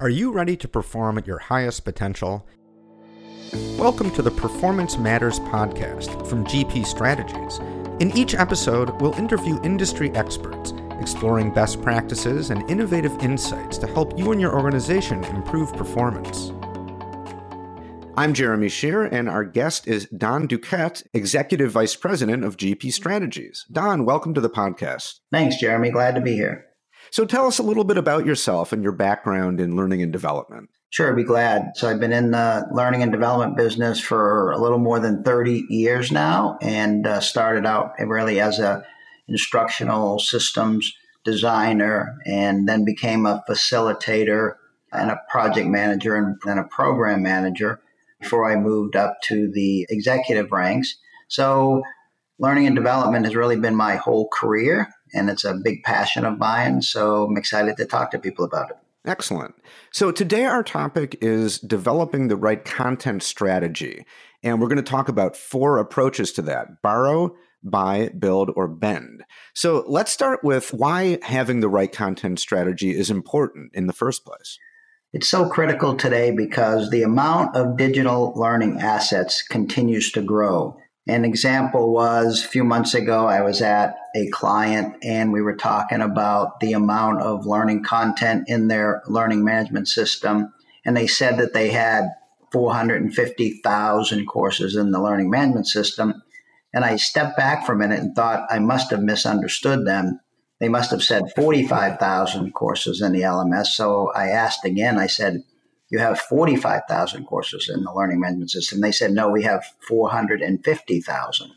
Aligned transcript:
Are 0.00 0.08
you 0.08 0.30
ready 0.30 0.56
to 0.58 0.68
perform 0.68 1.18
at 1.18 1.26
your 1.26 1.40
highest 1.40 1.84
potential? 1.84 2.46
Welcome 3.76 4.12
to 4.12 4.22
the 4.22 4.30
Performance 4.30 4.96
Matters 4.96 5.40
podcast 5.40 6.24
from 6.28 6.44
GP 6.44 6.86
Strategies. 6.86 7.58
In 7.98 8.16
each 8.16 8.36
episode, 8.36 8.90
we'll 9.00 9.14
interview 9.14 9.60
industry 9.64 10.12
experts, 10.12 10.72
exploring 11.00 11.52
best 11.52 11.82
practices 11.82 12.50
and 12.50 12.70
innovative 12.70 13.18
insights 13.18 13.76
to 13.78 13.88
help 13.88 14.16
you 14.16 14.30
and 14.30 14.40
your 14.40 14.54
organization 14.54 15.24
improve 15.24 15.72
performance. 15.72 16.52
I'm 18.16 18.34
Jeremy 18.34 18.68
Shear, 18.68 19.02
and 19.02 19.28
our 19.28 19.42
guest 19.42 19.88
is 19.88 20.06
Don 20.16 20.46
Duquette, 20.46 21.02
Executive 21.12 21.72
Vice 21.72 21.96
President 21.96 22.44
of 22.44 22.56
GP 22.56 22.92
Strategies. 22.92 23.66
Don, 23.72 24.04
welcome 24.04 24.32
to 24.34 24.40
the 24.40 24.48
podcast. 24.48 25.14
Thanks, 25.32 25.56
Jeremy. 25.56 25.90
Glad 25.90 26.14
to 26.14 26.20
be 26.20 26.34
here. 26.34 26.66
So 27.10 27.24
tell 27.24 27.46
us 27.46 27.58
a 27.58 27.62
little 27.62 27.84
bit 27.84 27.98
about 27.98 28.26
yourself 28.26 28.72
and 28.72 28.82
your 28.82 28.92
background 28.92 29.60
in 29.60 29.76
learning 29.76 30.02
and 30.02 30.12
development. 30.12 30.70
Sure, 30.90 31.10
I'd 31.10 31.16
be 31.16 31.22
glad. 31.22 31.72
So 31.74 31.88
I've 31.88 32.00
been 32.00 32.12
in 32.12 32.30
the 32.30 32.66
learning 32.72 33.02
and 33.02 33.12
development 33.12 33.56
business 33.56 34.00
for 34.00 34.52
a 34.52 34.58
little 34.58 34.78
more 34.78 34.98
than 34.98 35.22
30 35.22 35.66
years 35.68 36.10
now 36.10 36.56
and 36.62 37.06
uh, 37.06 37.20
started 37.20 37.66
out 37.66 37.92
really 37.98 38.40
as 38.40 38.58
a 38.58 38.84
instructional 39.28 40.18
systems 40.18 40.94
designer 41.24 42.16
and 42.24 42.66
then 42.66 42.86
became 42.86 43.26
a 43.26 43.42
facilitator 43.48 44.54
and 44.92 45.10
a 45.10 45.20
project 45.28 45.68
manager 45.68 46.16
and 46.16 46.36
then 46.46 46.56
a 46.56 46.64
program 46.64 47.22
manager 47.22 47.80
before 48.20 48.50
I 48.50 48.56
moved 48.56 48.96
up 48.96 49.20
to 49.24 49.50
the 49.52 49.86
executive 49.90 50.50
ranks. 50.50 50.96
So 51.28 51.82
learning 52.38 52.66
and 52.66 52.74
development 52.76 53.26
has 53.26 53.36
really 53.36 53.56
been 53.56 53.76
my 53.76 53.96
whole 53.96 54.28
career 54.32 54.88
and 55.14 55.30
it's 55.30 55.44
a 55.44 55.54
big 55.54 55.82
passion 55.82 56.24
of 56.24 56.38
mine. 56.38 56.82
So 56.82 57.24
I'm 57.24 57.36
excited 57.36 57.76
to 57.76 57.84
talk 57.84 58.10
to 58.12 58.18
people 58.18 58.44
about 58.44 58.70
it. 58.70 58.76
Excellent. 59.04 59.54
So 59.90 60.12
today 60.12 60.44
our 60.44 60.62
topic 60.62 61.16
is 61.20 61.58
developing 61.58 62.28
the 62.28 62.36
right 62.36 62.64
content 62.64 63.22
strategy. 63.22 64.04
And 64.42 64.60
we're 64.60 64.68
going 64.68 64.76
to 64.76 64.82
talk 64.82 65.08
about 65.08 65.36
four 65.36 65.78
approaches 65.78 66.32
to 66.32 66.42
that 66.42 66.82
borrow, 66.82 67.34
buy, 67.62 68.10
build, 68.18 68.50
or 68.54 68.68
bend. 68.68 69.24
So 69.54 69.84
let's 69.88 70.12
start 70.12 70.44
with 70.44 70.72
why 70.72 71.18
having 71.22 71.60
the 71.60 71.68
right 71.68 71.90
content 71.90 72.38
strategy 72.38 72.90
is 72.90 73.10
important 73.10 73.74
in 73.74 73.86
the 73.86 73.92
first 73.92 74.24
place. 74.24 74.58
It's 75.12 75.28
so 75.28 75.48
critical 75.48 75.96
today 75.96 76.30
because 76.30 76.90
the 76.90 77.02
amount 77.02 77.56
of 77.56 77.78
digital 77.78 78.34
learning 78.36 78.80
assets 78.80 79.42
continues 79.42 80.12
to 80.12 80.20
grow. 80.20 80.76
An 81.08 81.24
example 81.24 81.90
was 81.90 82.44
a 82.44 82.48
few 82.48 82.64
months 82.64 82.92
ago, 82.92 83.26
I 83.26 83.40
was 83.40 83.62
at 83.62 83.96
a 84.14 84.28
client 84.28 85.02
and 85.02 85.32
we 85.32 85.40
were 85.40 85.56
talking 85.56 86.02
about 86.02 86.60
the 86.60 86.74
amount 86.74 87.22
of 87.22 87.46
learning 87.46 87.82
content 87.82 88.44
in 88.46 88.68
their 88.68 89.02
learning 89.06 89.42
management 89.42 89.88
system. 89.88 90.52
And 90.84 90.94
they 90.94 91.06
said 91.06 91.38
that 91.38 91.54
they 91.54 91.70
had 91.70 92.10
450,000 92.52 94.26
courses 94.26 94.76
in 94.76 94.90
the 94.90 95.00
learning 95.00 95.30
management 95.30 95.66
system. 95.66 96.22
And 96.74 96.84
I 96.84 96.96
stepped 96.96 97.38
back 97.38 97.64
for 97.64 97.72
a 97.72 97.78
minute 97.78 98.00
and 98.00 98.14
thought 98.14 98.46
I 98.50 98.58
must 98.58 98.90
have 98.90 99.00
misunderstood 99.00 99.86
them. 99.86 100.20
They 100.60 100.68
must 100.68 100.90
have 100.90 101.02
said 101.02 101.32
45,000 101.34 102.52
courses 102.52 103.00
in 103.00 103.12
the 103.12 103.22
LMS. 103.22 103.68
So 103.68 104.12
I 104.14 104.28
asked 104.28 104.66
again, 104.66 104.98
I 104.98 105.06
said, 105.06 105.42
you 105.90 105.98
have 105.98 106.20
45,000 106.20 107.24
courses 107.24 107.70
in 107.72 107.82
the 107.82 107.92
learning 107.92 108.20
management 108.20 108.50
system. 108.50 108.80
They 108.80 108.92
said, 108.92 109.12
no, 109.12 109.30
we 109.30 109.42
have 109.44 109.64
450,000. 109.86 111.50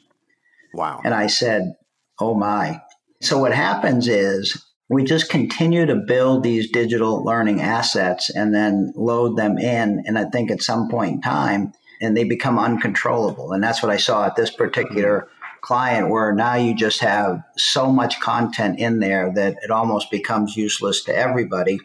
Wow. 0.74 1.02
And 1.04 1.14
I 1.14 1.28
said, 1.28 1.76
oh 2.20 2.34
my. 2.34 2.82
So 3.22 3.38
what 3.38 3.54
happens 3.54 4.08
is 4.08 4.66
we 4.90 5.04
just 5.04 5.30
continue 5.30 5.86
to 5.86 5.96
build 5.96 6.44
these 6.44 6.70
digital 6.72 7.24
learning 7.24 7.62
assets 7.62 8.30
and 8.30 8.54
then 8.54 8.94
load 8.96 9.38
them 9.38 9.58
in. 9.58 10.04
And 10.06 10.18
I 10.18 10.26
think 10.26 10.50
at 10.50 10.62
some 10.62 10.90
point 10.90 11.16
in 11.16 11.22
time, 11.22 11.74
and 12.02 12.18
they 12.18 12.24
become 12.24 12.58
uncontrollable. 12.58 13.52
And 13.52 13.64
that's 13.64 13.84
what 13.84 13.92
I 13.92 13.98
saw 13.98 14.26
at 14.26 14.36
this 14.36 14.50
particular 14.50 15.28
client, 15.62 16.10
where 16.10 16.34
now 16.34 16.56
you 16.56 16.74
just 16.74 17.00
have 17.02 17.44
so 17.56 17.92
much 17.92 18.20
content 18.20 18.80
in 18.80 19.00
there 19.00 19.32
that 19.36 19.58
it 19.62 19.70
almost 19.70 20.10
becomes 20.10 20.58
useless 20.58 21.04
to 21.04 21.16
everybody 21.16 21.80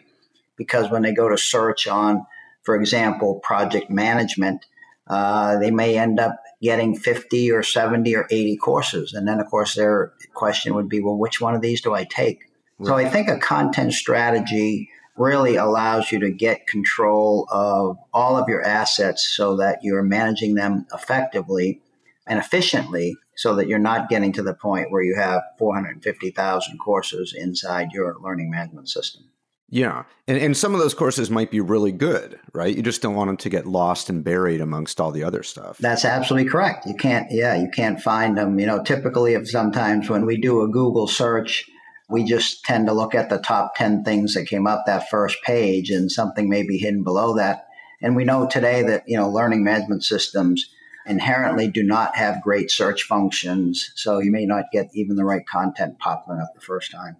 because 0.57 0.89
when 0.89 1.03
they 1.03 1.13
go 1.13 1.29
to 1.29 1.37
search 1.37 1.87
on 1.87 2.25
for 2.67 2.75
example, 2.75 3.39
project 3.39 3.89
management, 3.89 4.65
uh, 5.07 5.57
they 5.57 5.71
may 5.71 5.97
end 5.97 6.19
up 6.19 6.35
getting 6.61 6.97
50 6.97 7.49
or 7.49 7.63
70 7.63 8.13
or 8.13 8.27
80 8.29 8.57
courses. 8.57 9.13
And 9.13 9.25
then, 9.25 9.39
of 9.39 9.47
course, 9.47 9.75
their 9.75 10.11
question 10.33 10.75
would 10.75 10.89
be, 10.89 10.99
well, 10.99 11.17
which 11.17 11.39
one 11.39 11.55
of 11.55 11.61
these 11.61 11.79
do 11.79 11.93
I 11.93 12.03
take? 12.03 12.41
Right. 12.77 12.87
So 12.87 12.95
I 12.97 13.09
think 13.09 13.29
a 13.29 13.39
content 13.39 13.93
strategy 13.93 14.89
really 15.15 15.55
allows 15.55 16.11
you 16.11 16.19
to 16.19 16.29
get 16.29 16.67
control 16.67 17.47
of 17.49 17.97
all 18.13 18.35
of 18.35 18.49
your 18.49 18.63
assets 18.63 19.25
so 19.25 19.55
that 19.55 19.79
you're 19.81 20.03
managing 20.03 20.55
them 20.55 20.87
effectively 20.93 21.79
and 22.27 22.37
efficiently 22.37 23.15
so 23.37 23.55
that 23.55 23.69
you're 23.69 23.79
not 23.79 24.09
getting 24.09 24.33
to 24.33 24.43
the 24.43 24.53
point 24.53 24.91
where 24.91 25.03
you 25.03 25.15
have 25.15 25.41
450,000 25.57 26.77
courses 26.79 27.33
inside 27.33 27.93
your 27.93 28.17
learning 28.21 28.51
management 28.51 28.89
system. 28.89 29.23
Yeah. 29.69 30.03
And, 30.27 30.37
and 30.37 30.55
some 30.55 30.73
of 30.73 30.79
those 30.79 30.93
courses 30.93 31.29
might 31.29 31.51
be 31.51 31.59
really 31.59 31.91
good, 31.91 32.39
right? 32.53 32.75
You 32.75 32.81
just 32.81 33.01
don't 33.01 33.15
want 33.15 33.27
them 33.27 33.37
to 33.37 33.49
get 33.49 33.65
lost 33.65 34.09
and 34.09 34.23
buried 34.23 34.61
amongst 34.61 35.01
all 35.01 35.11
the 35.11 35.23
other 35.23 35.43
stuff. 35.43 35.77
That's 35.79 36.05
absolutely 36.05 36.49
correct. 36.49 36.85
You 36.85 36.95
can't, 36.95 37.27
yeah, 37.31 37.55
you 37.55 37.69
can't 37.69 38.01
find 38.01 38.37
them. 38.37 38.59
You 38.59 38.65
know, 38.65 38.81
typically, 38.81 39.33
if 39.33 39.49
sometimes 39.49 40.09
when 40.09 40.25
we 40.25 40.39
do 40.39 40.61
a 40.61 40.69
Google 40.69 41.07
search, 41.07 41.65
we 42.09 42.23
just 42.23 42.63
tend 42.63 42.87
to 42.87 42.93
look 42.93 43.13
at 43.13 43.29
the 43.29 43.39
top 43.39 43.75
10 43.75 44.03
things 44.03 44.33
that 44.33 44.47
came 44.47 44.67
up 44.67 44.83
that 44.85 45.09
first 45.09 45.41
page 45.43 45.89
and 45.89 46.09
something 46.09 46.47
may 46.49 46.63
be 46.63 46.77
hidden 46.77 47.03
below 47.03 47.35
that. 47.35 47.67
And 48.01 48.15
we 48.15 48.23
know 48.23 48.47
today 48.47 48.83
that, 48.83 49.03
you 49.07 49.17
know, 49.17 49.29
learning 49.29 49.63
management 49.63 50.03
systems 50.05 50.69
inherently 51.05 51.69
do 51.69 51.83
not 51.83 52.15
have 52.15 52.43
great 52.43 52.71
search 52.71 53.03
functions. 53.03 53.91
So 53.95 54.19
you 54.19 54.31
may 54.31 54.45
not 54.45 54.65
get 54.71 54.89
even 54.93 55.15
the 55.15 55.25
right 55.25 55.45
content 55.45 55.99
popping 55.99 56.39
up 56.39 56.53
the 56.53 56.61
first 56.61 56.91
time. 56.91 57.17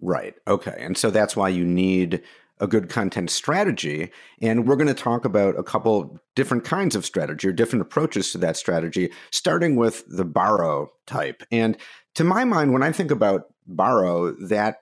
Right. 0.00 0.34
Okay. 0.46 0.76
And 0.78 0.96
so 0.96 1.10
that's 1.10 1.36
why 1.36 1.48
you 1.48 1.64
need 1.64 2.22
a 2.60 2.66
good 2.66 2.88
content 2.88 3.30
strategy. 3.30 4.10
And 4.40 4.66
we're 4.66 4.76
going 4.76 4.88
to 4.88 4.94
talk 4.94 5.24
about 5.24 5.58
a 5.58 5.62
couple 5.62 6.18
different 6.34 6.64
kinds 6.64 6.96
of 6.96 7.04
strategy 7.04 7.48
or 7.48 7.52
different 7.52 7.82
approaches 7.82 8.32
to 8.32 8.38
that 8.38 8.56
strategy, 8.56 9.10
starting 9.30 9.76
with 9.76 10.04
the 10.08 10.24
borrow 10.24 10.90
type. 11.06 11.42
And 11.50 11.76
to 12.14 12.24
my 12.24 12.44
mind, 12.44 12.72
when 12.72 12.82
I 12.82 12.92
think 12.92 13.10
about 13.10 13.52
borrow, 13.66 14.32
that 14.46 14.78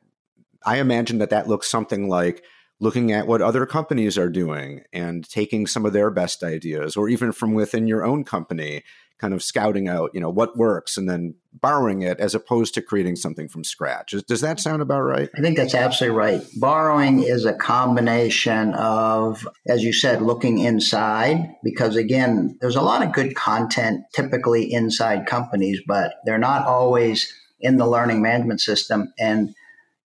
I 0.65 0.79
imagine 0.79 1.19
that 1.19 1.31
that 1.31 1.49
looks 1.49 1.69
something 1.69 2.09
like 2.09 2.43
looking 2.79 3.11
at 3.13 3.27
what 3.27 3.41
other 3.41 3.65
companies 3.67 4.19
are 4.19 4.29
doing 4.29 4.83
and 4.93 5.29
taking 5.29 5.67
some 5.67 5.87
of 5.87 5.93
their 5.93 6.11
best 6.11 6.43
ideas, 6.43 6.97
or 6.97 7.09
even 7.09 7.33
from 7.33 7.55
within 7.55 7.87
your 7.87 8.05
own 8.05 8.25
company 8.25 8.83
kind 9.19 9.33
of 9.33 9.43
scouting 9.43 9.89
out, 9.89 10.11
you 10.13 10.21
know, 10.21 10.29
what 10.29 10.59
works 10.59 10.99
and 10.99 11.09
then 11.09 11.35
borrowing 11.55 12.03
it 12.03 12.21
as 12.21 12.35
opposed 12.35 12.75
to 12.75 12.83
creating 12.83 13.17
something 13.17 13.49
from 13.49 13.65
scratch. 13.65 14.15
Does 14.29 14.43
that 14.43 14.61
sound 14.61 14.83
about 14.83 15.01
right? 15.01 15.31
I 15.35 15.41
think 15.41 15.57
that's 15.57 15.75
absolutely 15.75 16.19
right. 16.19 16.43
Borrowing 16.57 17.23
is 17.23 17.47
a 17.47 17.55
combination 17.55 18.75
of, 18.75 19.49
as 19.67 19.83
you 19.83 19.95
said, 19.95 20.21
looking 20.21 20.59
inside, 20.59 21.39
because 21.65 21.97
again, 21.97 22.59
there's 22.61 22.77
a 22.77 22.83
lot 22.83 23.03
of 23.03 23.15
good 23.15 23.35
content 23.35 24.03
typically 24.13 24.71
inside 24.71 25.25
companies, 25.25 25.81
but 25.87 26.17
they're 26.27 26.37
not 26.37 26.67
always 26.67 27.33
in 27.59 27.79
the 27.79 27.87
learning 27.87 28.21
management 28.21 28.61
system. 28.61 29.15
And 29.19 29.55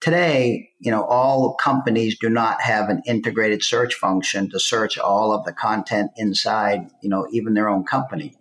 today, 0.02 0.72
you 0.80 0.92
know, 0.92 1.04
all 1.06 1.56
companies 1.56 2.18
do 2.18 2.30
not 2.30 2.62
have 2.62 2.90
an 2.90 3.02
integrated 3.06 3.64
search 3.64 3.94
function 3.94 4.50
to 4.50 4.60
search 4.60 4.98
all 4.98 5.32
of 5.32 5.46
the 5.46 5.54
content 5.54 6.12
inside, 6.18 6.90
you 7.02 7.10
know, 7.10 7.28
even 7.32 7.54
their 7.54 7.70
own 7.70 7.86
company. 7.86 8.36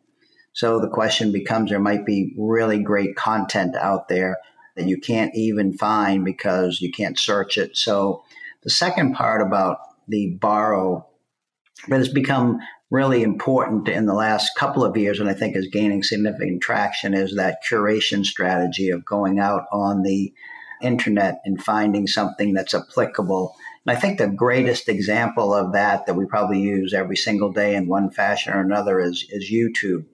So 0.52 0.80
the 0.80 0.88
question 0.88 1.30
becomes 1.30 1.70
there 1.70 1.78
might 1.78 2.04
be 2.04 2.34
really 2.36 2.82
great 2.82 3.14
content 3.14 3.76
out 3.76 4.08
there 4.08 4.38
that 4.76 4.86
you 4.86 4.98
can't 4.98 5.34
even 5.34 5.76
find 5.76 6.24
because 6.24 6.80
you 6.80 6.90
can't 6.90 7.18
search 7.18 7.56
it. 7.58 7.76
So 7.76 8.24
the 8.62 8.70
second 8.70 9.14
part 9.14 9.42
about 9.42 9.78
the 10.08 10.36
borrow 10.40 11.06
that 11.88 11.98
has 11.98 12.08
become 12.08 12.58
really 12.90 13.22
important 13.22 13.88
in 13.88 14.06
the 14.06 14.14
last 14.14 14.50
couple 14.56 14.84
of 14.84 14.96
years 14.96 15.20
and 15.20 15.28
I 15.28 15.34
think 15.34 15.54
is 15.54 15.68
gaining 15.68 16.02
significant 16.02 16.60
traction 16.60 17.14
is 17.14 17.36
that 17.36 17.58
curation 17.70 18.24
strategy 18.24 18.90
of 18.90 19.04
going 19.04 19.38
out 19.38 19.66
on 19.72 20.02
the 20.02 20.32
internet 20.82 21.40
and 21.44 21.62
finding 21.62 22.06
something 22.06 22.52
that's 22.52 22.74
applicable. 22.74 23.54
And 23.86 23.96
I 23.96 24.00
think 24.00 24.18
the 24.18 24.28
greatest 24.28 24.88
example 24.88 25.54
of 25.54 25.72
that 25.72 26.06
that 26.06 26.14
we 26.14 26.26
probably 26.26 26.60
use 26.60 26.92
every 26.94 27.16
single 27.16 27.52
day 27.52 27.74
in 27.74 27.88
one 27.88 28.10
fashion 28.10 28.52
or 28.52 28.60
another 28.60 29.00
is, 29.00 29.26
is 29.30 29.50
YouTube 29.50 30.04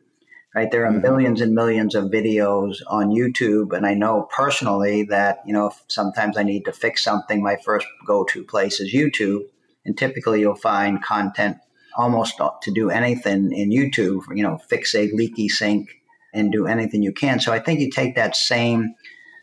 right? 0.57 0.71
There 0.71 0.87
are 0.87 0.91
mm-hmm. 0.91 1.03
millions 1.03 1.41
and 1.43 1.55
millions 1.55 1.95
of 1.95 2.05
videos 2.05 2.79
on 2.87 3.11
YouTube. 3.11 3.77
And 3.77 3.87
I 3.87 3.93
know 3.93 4.27
personally 4.35 5.03
that, 5.05 5.43
you 5.45 5.53
know, 5.53 5.71
sometimes 5.87 6.39
I 6.39 6.45
need 6.45 6.65
to 6.65 6.73
fix 6.73 7.05
something, 7.05 7.43
my 7.43 7.57
first 7.57 7.87
go 8.07 8.25
to 8.25 8.43
place 8.43 8.81
is 8.81 8.93
YouTube. 8.93 9.43
And 9.85 9.97
typically 9.97 10.41
you'll 10.41 10.55
find 10.55 11.05
content 11.05 11.59
almost 11.95 12.41
to 12.63 12.71
do 12.73 12.89
anything 12.89 13.53
in 13.53 13.71
YouTube, 13.71 14.23
you 14.35 14.43
know, 14.43 14.57
fix 14.57 14.95
a 14.95 15.11
leaky 15.13 15.49
sink 15.51 15.91
and 16.33 16.51
do 16.51 16.67
anything 16.67 17.03
you 17.03 17.13
can. 17.13 17.39
So 17.39 17.53
I 17.53 17.59
think 17.59 17.81
you 17.81 17.91
take 17.91 18.15
that 18.15 18.35
same 18.35 18.95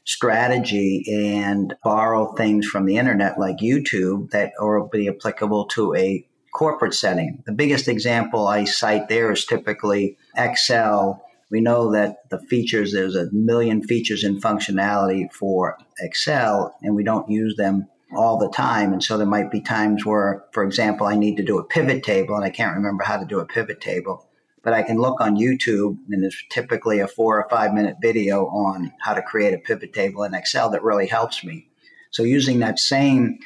strategy 0.06 1.06
and 1.12 1.74
borrow 1.84 2.34
things 2.34 2.66
from 2.66 2.86
the 2.86 2.98
internet 2.98 3.40
like 3.40 3.58
YouTube 3.58 4.32
that 4.32 4.52
will 4.60 4.90
be 4.92 5.08
applicable 5.08 5.66
to 5.66 5.96
a 5.96 6.26
corporate 6.54 6.94
setting. 6.94 7.42
The 7.46 7.52
biggest 7.52 7.88
example 7.88 8.48
I 8.48 8.66
cite 8.66 9.10
there 9.10 9.32
is 9.32 9.46
typically 9.46 10.18
Excel. 10.36 11.24
We 11.50 11.62
know 11.62 11.92
that 11.92 12.30
the 12.30 12.40
features, 12.40 12.94
there's 12.94 13.16
a 13.16 13.32
million 13.32 13.82
features 13.84 14.24
and 14.24 14.42
functionality 14.42 15.32
for 15.32 15.78
Excel, 16.00 16.76
and 16.82 16.96
we 16.96 17.04
don't 17.04 17.30
use 17.30 17.56
them 17.56 17.88
all 18.16 18.38
the 18.38 18.50
time. 18.50 18.94
And 18.94 19.04
so 19.04 19.18
there 19.18 19.28
might 19.28 19.52
be 19.52 19.62
times 19.62 20.06
where, 20.06 20.44
for 20.52 20.64
example, 20.64 21.08
I 21.08 21.16
need 21.16 21.38
to 21.38 21.44
do 21.44 21.58
a 21.58 21.64
pivot 21.64 22.04
table 22.04 22.36
and 22.36 22.46
I 22.46 22.50
can't 22.50 22.76
remember 22.76 23.04
how 23.04 23.18
to 23.18 23.26
do 23.26 23.40
a 23.40 23.46
pivot 23.46 23.82
table. 23.82 24.28
But 24.64 24.74
I 24.74 24.82
can 24.84 24.98
look 24.98 25.20
on 25.20 25.36
YouTube 25.36 25.98
and 26.10 26.24
there's 26.24 26.42
typically 26.50 27.00
a 27.00 27.08
four 27.08 27.38
or 27.38 27.50
five 27.50 27.74
minute 27.74 27.98
video 28.02 28.46
on 28.48 28.94
how 29.02 29.14
to 29.14 29.22
create 29.22 29.54
a 29.54 29.58
pivot 29.58 29.94
table 29.94 30.24
in 30.24 30.34
Excel 30.34 30.70
that 30.72 30.84
really 30.84 31.08
helps 31.08 31.44
me. 31.44 31.68
So 32.12 32.24
using 32.24 32.60
that 32.60 32.80
same 32.80 33.40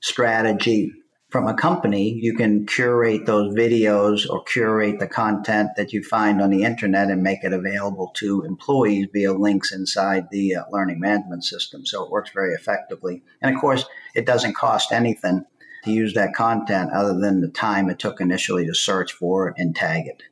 strategy 0.00 0.92
from 1.32 1.48
a 1.48 1.54
company, 1.54 2.12
you 2.12 2.34
can 2.34 2.66
curate 2.66 3.24
those 3.24 3.54
videos 3.54 4.28
or 4.28 4.44
curate 4.44 5.00
the 5.00 5.06
content 5.06 5.70
that 5.76 5.92
you 5.92 6.02
find 6.02 6.42
on 6.42 6.50
the 6.50 6.62
internet 6.62 7.08
and 7.08 7.22
make 7.22 7.42
it 7.42 7.54
available 7.54 8.10
to 8.16 8.42
employees 8.42 9.08
via 9.14 9.32
links 9.32 9.72
inside 9.72 10.28
the 10.30 10.56
uh, 10.56 10.64
learning 10.70 11.00
management 11.00 11.42
system. 11.42 11.86
So 11.86 12.04
it 12.04 12.10
works 12.10 12.30
very 12.34 12.52
effectively. 12.52 13.22
And 13.40 13.54
of 13.54 13.60
course, 13.60 13.86
it 14.14 14.26
doesn't 14.26 14.56
cost 14.56 14.92
anything 14.92 15.46
to 15.84 15.90
use 15.90 16.12
that 16.14 16.34
content 16.34 16.92
other 16.92 17.18
than 17.18 17.40
the 17.40 17.48
time 17.48 17.88
it 17.88 17.98
took 17.98 18.20
initially 18.20 18.66
to 18.66 18.74
search 18.74 19.12
for 19.12 19.48
it 19.48 19.54
and 19.56 19.74
tag 19.74 20.06
it. 20.06 20.22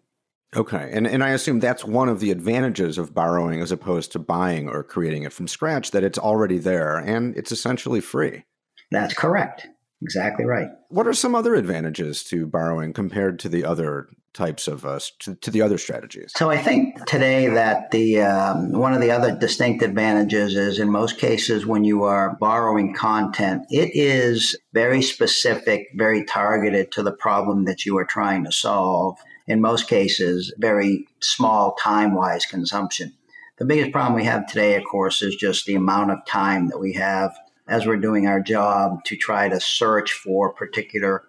Okay. 0.56 0.90
And, 0.92 1.06
and 1.06 1.22
I 1.22 1.30
assume 1.30 1.60
that's 1.60 1.84
one 1.84 2.08
of 2.08 2.20
the 2.20 2.30
advantages 2.30 2.98
of 2.98 3.14
borrowing 3.14 3.60
as 3.60 3.70
opposed 3.70 4.12
to 4.12 4.18
buying 4.18 4.68
or 4.68 4.82
creating 4.82 5.22
it 5.22 5.32
from 5.32 5.46
scratch, 5.46 5.92
that 5.92 6.02
it's 6.02 6.18
already 6.18 6.58
there 6.58 6.96
and 6.96 7.36
it's 7.36 7.52
essentially 7.52 8.00
free. 8.00 8.44
That's 8.90 9.14
correct. 9.14 9.68
Exactly 10.02 10.46
right. 10.46 10.68
What 10.88 11.06
are 11.06 11.12
some 11.12 11.34
other 11.34 11.54
advantages 11.54 12.24
to 12.24 12.46
borrowing 12.46 12.92
compared 12.92 13.38
to 13.40 13.48
the 13.48 13.64
other 13.64 14.08
types 14.32 14.66
of 14.66 14.86
uh, 14.86 14.98
to, 15.18 15.34
to, 15.34 15.50
the 15.50 15.60
other 15.60 15.76
strategies? 15.76 16.32
So 16.36 16.50
I 16.50 16.56
think 16.56 17.04
today 17.04 17.48
that 17.48 17.90
the 17.90 18.22
um, 18.22 18.72
one 18.72 18.94
of 18.94 19.02
the 19.02 19.10
other 19.10 19.36
distinct 19.36 19.82
advantages 19.82 20.56
is 20.56 20.78
in 20.78 20.90
most 20.90 21.18
cases 21.18 21.66
when 21.66 21.84
you 21.84 22.04
are 22.04 22.36
borrowing 22.40 22.94
content, 22.94 23.66
it 23.68 23.90
is 23.92 24.56
very 24.72 25.02
specific, 25.02 25.88
very 25.94 26.24
targeted 26.24 26.92
to 26.92 27.02
the 27.02 27.12
problem 27.12 27.66
that 27.66 27.84
you 27.84 27.98
are 27.98 28.06
trying 28.06 28.44
to 28.44 28.52
solve. 28.52 29.18
In 29.50 29.60
most 29.60 29.88
cases, 29.88 30.54
very 30.58 31.08
small 31.18 31.74
time 31.74 32.14
wise 32.14 32.46
consumption. 32.46 33.14
The 33.58 33.64
biggest 33.64 33.90
problem 33.90 34.14
we 34.14 34.22
have 34.22 34.46
today, 34.46 34.76
of 34.76 34.84
course, 34.84 35.22
is 35.22 35.34
just 35.34 35.66
the 35.66 35.74
amount 35.74 36.12
of 36.12 36.24
time 36.24 36.68
that 36.68 36.78
we 36.78 36.92
have 36.92 37.36
as 37.66 37.84
we're 37.84 37.96
doing 37.96 38.28
our 38.28 38.40
job 38.40 39.02
to 39.06 39.16
try 39.16 39.48
to 39.48 39.58
search 39.58 40.12
for 40.12 40.52
particular 40.52 41.24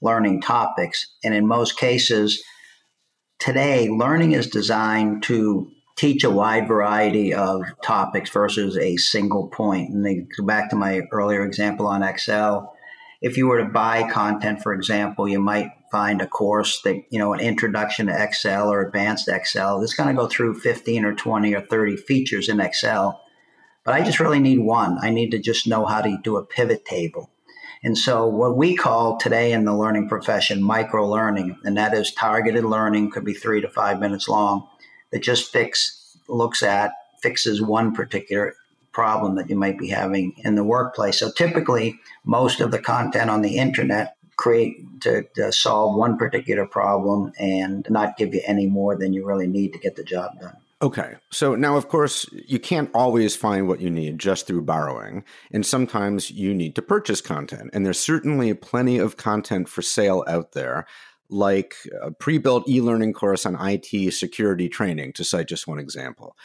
learning 0.00 0.42
topics. 0.42 1.08
And 1.24 1.34
in 1.34 1.48
most 1.48 1.76
cases, 1.76 2.40
today, 3.40 3.88
learning 3.88 4.30
is 4.30 4.46
designed 4.46 5.24
to 5.24 5.68
teach 5.96 6.22
a 6.22 6.30
wide 6.30 6.68
variety 6.68 7.34
of 7.34 7.62
topics 7.82 8.30
versus 8.30 8.78
a 8.78 8.96
single 8.96 9.48
point. 9.48 9.92
And 9.92 10.06
they 10.06 10.24
go 10.38 10.46
back 10.46 10.70
to 10.70 10.76
my 10.76 11.00
earlier 11.10 11.44
example 11.44 11.88
on 11.88 12.04
Excel. 12.04 12.72
If 13.20 13.36
you 13.36 13.48
were 13.48 13.58
to 13.58 13.68
buy 13.68 14.08
content, 14.08 14.62
for 14.62 14.72
example, 14.72 15.26
you 15.26 15.40
might 15.40 15.72
find 15.96 16.20
a 16.20 16.26
course 16.26 16.82
that, 16.82 16.96
you 17.10 17.18
know, 17.18 17.32
an 17.32 17.40
introduction 17.40 18.06
to 18.06 18.22
Excel 18.22 18.70
or 18.70 18.80
advanced 18.80 19.28
Excel. 19.28 19.82
It's 19.82 19.94
going 19.94 20.14
to 20.14 20.20
go 20.20 20.28
through 20.28 20.60
15 20.60 21.04
or 21.04 21.14
20 21.14 21.54
or 21.54 21.60
30 21.62 21.96
features 21.96 22.48
in 22.48 22.60
Excel 22.60 23.22
but 23.86 23.94
I 23.94 24.02
just 24.02 24.18
really 24.18 24.40
need 24.40 24.58
one. 24.58 24.98
I 25.00 25.10
need 25.10 25.30
to 25.30 25.38
just 25.38 25.68
know 25.68 25.86
how 25.86 26.02
to 26.02 26.18
do 26.24 26.36
a 26.36 26.44
pivot 26.44 26.84
table. 26.84 27.30
And 27.84 27.96
so, 27.96 28.26
what 28.26 28.56
we 28.56 28.74
call 28.74 29.16
today 29.16 29.52
in 29.52 29.64
the 29.64 29.76
learning 29.76 30.08
profession 30.08 30.60
micro 30.60 31.08
learning, 31.08 31.56
and 31.62 31.76
that 31.76 31.94
is 31.94 32.12
targeted 32.12 32.64
learning, 32.64 33.12
could 33.12 33.24
be 33.24 33.32
three 33.32 33.60
to 33.60 33.68
five 33.68 34.00
minutes 34.00 34.28
long, 34.28 34.66
that 35.12 35.22
just 35.22 35.52
fix, 35.52 36.18
looks 36.28 36.64
at, 36.64 36.90
fixes 37.22 37.62
one 37.62 37.94
particular 37.94 38.56
problem 38.90 39.36
that 39.36 39.48
you 39.48 39.54
might 39.54 39.78
be 39.78 39.88
having 39.88 40.34
in 40.38 40.56
the 40.56 40.64
workplace. 40.64 41.20
So, 41.20 41.30
typically, 41.30 42.00
most 42.24 42.60
of 42.60 42.72
the 42.72 42.80
content 42.80 43.30
on 43.30 43.42
the 43.42 43.56
internet 43.56 44.15
create 44.36 45.00
to, 45.00 45.22
to 45.34 45.52
solve 45.52 45.96
one 45.96 46.16
particular 46.16 46.66
problem 46.66 47.32
and 47.38 47.86
not 47.90 48.16
give 48.16 48.34
you 48.34 48.42
any 48.46 48.66
more 48.66 48.96
than 48.96 49.12
you 49.12 49.24
really 49.24 49.46
need 49.46 49.72
to 49.72 49.78
get 49.78 49.96
the 49.96 50.04
job 50.04 50.38
done. 50.40 50.56
Okay. 50.82 51.14
So 51.30 51.54
now, 51.54 51.76
of 51.78 51.88
course, 51.88 52.26
you 52.32 52.58
can't 52.58 52.90
always 52.92 53.34
find 53.34 53.66
what 53.66 53.80
you 53.80 53.88
need 53.88 54.18
just 54.18 54.46
through 54.46 54.62
borrowing. 54.62 55.24
And 55.50 55.64
sometimes 55.64 56.30
you 56.30 56.54
need 56.54 56.74
to 56.74 56.82
purchase 56.82 57.22
content. 57.22 57.70
And 57.72 57.86
there's 57.86 57.98
certainly 57.98 58.52
plenty 58.52 58.98
of 58.98 59.16
content 59.16 59.70
for 59.70 59.80
sale 59.80 60.22
out 60.28 60.52
there, 60.52 60.86
like 61.30 61.76
a 62.02 62.10
pre 62.10 62.36
built 62.36 62.68
e 62.68 62.82
learning 62.82 63.14
course 63.14 63.46
on 63.46 63.56
IT 63.58 64.12
security 64.12 64.68
training, 64.68 65.14
to 65.14 65.24
cite 65.24 65.48
just 65.48 65.66
one 65.66 65.78
example. 65.78 66.36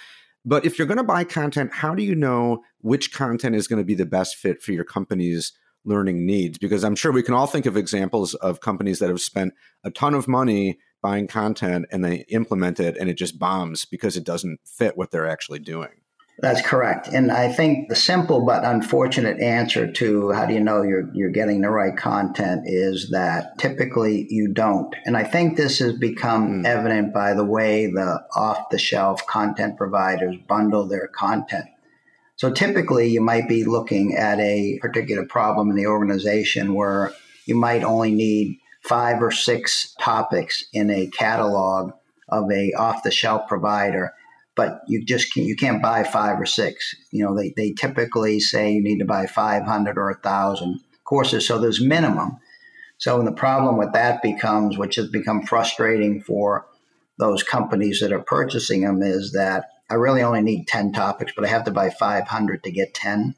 But 0.46 0.66
if 0.66 0.80
you're 0.80 0.88
going 0.88 0.98
to 0.98 1.04
buy 1.04 1.26
content, 1.26 1.74
how 1.74 1.94
do 1.94 2.02
you 2.02 2.16
know 2.16 2.64
which 2.80 3.14
content 3.14 3.56
is 3.56 3.68
going 3.68 3.82
to 3.82 3.86
be 3.86 3.96
the 3.96 4.06
best 4.06 4.38
fit 4.38 4.62
for 4.62 4.72
your 4.72 4.86
company's 4.86 5.52
learning 5.86 6.26
needs? 6.26 6.58
Because 6.58 6.84
I'm 6.84 6.96
sure 6.96 7.12
we 7.12 7.24
can 7.24 7.34
all 7.34 7.48
think 7.48 7.66
of 7.66 7.78
examples 7.78 8.34
of 8.36 8.62
companies 8.62 9.00
that 9.00 9.10
have 9.10 9.22
spent 9.22 9.54
a 9.84 9.92
ton 9.92 10.14
of 10.14 10.28
money 10.28 10.80
buying 11.02 11.28
content 11.28 11.86
and 11.92 12.06
they 12.06 12.26
implement 12.30 12.80
it 12.80 12.96
and 12.98 13.10
it 13.10 13.18
just 13.18 13.40
bombs 13.40 13.86
because 13.86 14.16
it 14.16 14.24
doesn't 14.24 14.60
fit 14.66 14.98
what 14.98 15.12
they're 15.12 15.28
actually 15.28 15.60
doing. 15.60 15.90
That's 16.40 16.62
correct. 16.62 17.08
And 17.08 17.32
I 17.32 17.52
think 17.52 17.88
the 17.88 17.96
simple 17.96 18.44
but 18.46 18.66
unfortunate 18.66 19.40
answer 19.40 19.92
to 19.92 20.32
how 20.32 20.48
do 20.48 20.56
you 20.56 20.60
know 20.60 20.82
you're, 20.82 21.08
you're 21.14 21.30
getting 21.30 21.62
the 21.62 21.70
right 21.70 21.96
content 21.96 22.64
is 22.66 23.12
that 23.12 23.60
typically 23.60 24.26
you 24.30 24.48
don't. 24.48 24.96
And 25.06 25.16
I 25.16 25.24
think 25.24 25.56
this 25.56 25.78
has 25.80 25.94
become 25.94 26.64
mm. 26.64 26.66
evident 26.66 27.14
by 27.14 27.36
the 27.36 27.46
way 27.46 27.88
the 27.88 28.24
off 28.36 28.70
the 28.72 28.80
shelf 28.80 29.26
content 29.28 29.78
providers 29.78 30.36
bundle 30.48 30.88
their 30.88 31.08
content. 31.08 31.66
So 32.42 32.52
typically 32.52 33.08
you 33.08 33.22
might 33.22 33.48
be 33.48 33.66
looking 33.66 34.16
at 34.16 34.40
a 34.40 34.80
particular 34.82 35.24
problem 35.24 35.70
in 35.70 35.76
the 35.76 35.86
organization 35.86 36.74
where 36.74 37.14
you 37.46 37.54
might 37.54 37.84
only 37.84 38.10
need 38.10 38.58
five 38.84 39.22
or 39.22 39.30
six 39.30 39.94
topics 40.00 40.66
in 40.74 40.90
a 40.90 41.06
catalog 41.06 41.92
of 42.30 42.52
a 42.52 42.74
off 42.74 43.04
the 43.04 43.12
shelf 43.12 43.48
provider 43.48 44.16
but 44.56 44.82
you 44.88 45.06
just 45.06 45.32
can't, 45.32 45.46
you 45.46 45.56
can't 45.56 45.84
buy 45.84 46.04
five 46.04 46.42
or 46.42 46.48
six. 46.48 46.96
You 47.12 47.24
know 47.24 47.38
they, 47.38 47.54
they 47.56 47.74
typically 47.74 48.40
say 48.40 48.72
you 48.72 48.82
need 48.82 48.98
to 48.98 49.06
buy 49.06 49.28
500 49.28 49.96
or 50.00 50.10
1000 50.10 50.80
courses 51.04 51.46
so 51.46 51.60
there's 51.60 51.80
minimum. 51.80 52.40
So 52.98 53.22
the 53.22 53.32
problem 53.32 53.78
with 53.78 53.94
that 53.94 54.24
becomes 54.24 54.80
which 54.80 54.96
has 54.96 55.10
become 55.10 55.44
frustrating 55.44 56.24
for 56.24 56.66
those 57.20 57.44
companies 57.44 58.00
that 58.00 58.12
are 58.12 58.24
purchasing 58.24 58.82
them 58.82 59.04
is 59.04 59.32
that 59.34 59.66
i 59.92 59.96
really 59.96 60.24
only 60.24 60.42
need 60.42 60.68
10 60.68 60.94
topics 60.94 61.34
but 61.36 61.46
i 61.46 61.48
have 61.48 61.66
to 61.66 61.72
buy 61.72 61.90
500 61.90 62.64
to 62.64 62.72
get 62.72 62.94
10 62.94 63.36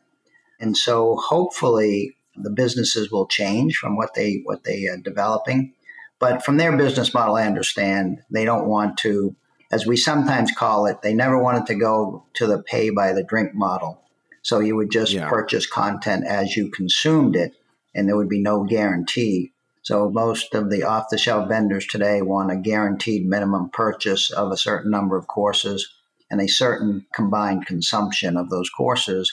and 0.60 0.78
so 0.78 1.18
hopefully 1.18 2.16
the 2.36 2.50
businesses 2.50 3.12
will 3.12 3.28
change 3.28 3.76
from 3.76 3.96
what 3.96 4.14
they 4.14 4.42
what 4.44 4.64
they 4.64 4.88
are 4.88 4.98
developing. 4.98 5.74
But 6.20 6.44
from 6.44 6.58
their 6.58 6.76
business 6.78 7.14
model, 7.14 7.36
I 7.36 7.46
understand 7.46 8.22
they 8.32 8.46
don't 8.46 8.68
want 8.68 8.98
to, 9.00 9.36
as 9.72 9.86
we 9.86 9.98
sometimes 9.98 10.52
call 10.52 10.86
it, 10.86 11.02
they 11.02 11.14
never 11.14 11.38
wanted 11.38 11.66
to 11.68 11.76
go 11.76 12.26
to 12.36 12.48
the 12.48 12.64
pay 12.64 12.90
by 12.90 13.12
the 13.12 13.24
drink 13.24 13.54
model. 13.54 14.02
So 14.42 14.60
you 14.60 14.76
would 14.76 14.92
just 14.92 15.12
yeah. 15.12 15.30
purchase 15.30 15.66
content 15.66 16.26
as 16.26 16.56
you 16.56 16.70
consumed 16.70 17.36
it, 17.36 17.54
and 17.94 18.08
there 18.08 18.16
would 18.16 18.30
be 18.30 18.42
no 18.42 18.64
guarantee. 18.64 19.52
So 19.82 20.10
most 20.10 20.56
of 20.56 20.70
the 20.70 20.84
off 20.84 21.10
the 21.10 21.18
shelf 21.18 21.50
vendors 21.50 21.86
today 21.86 22.22
want 22.22 22.52
a 22.52 22.56
guaranteed 22.56 23.26
minimum 23.26 23.70
purchase 23.70 24.32
of 24.32 24.52
a 24.52 24.58
certain 24.58 24.92
number 24.92 25.18
of 25.18 25.28
courses 25.28 25.94
and 26.34 26.42
a 26.42 26.48
certain 26.48 27.06
combined 27.14 27.68
consumption 27.68 28.38
of 28.38 28.50
those 28.50 28.68
courses 28.72 29.32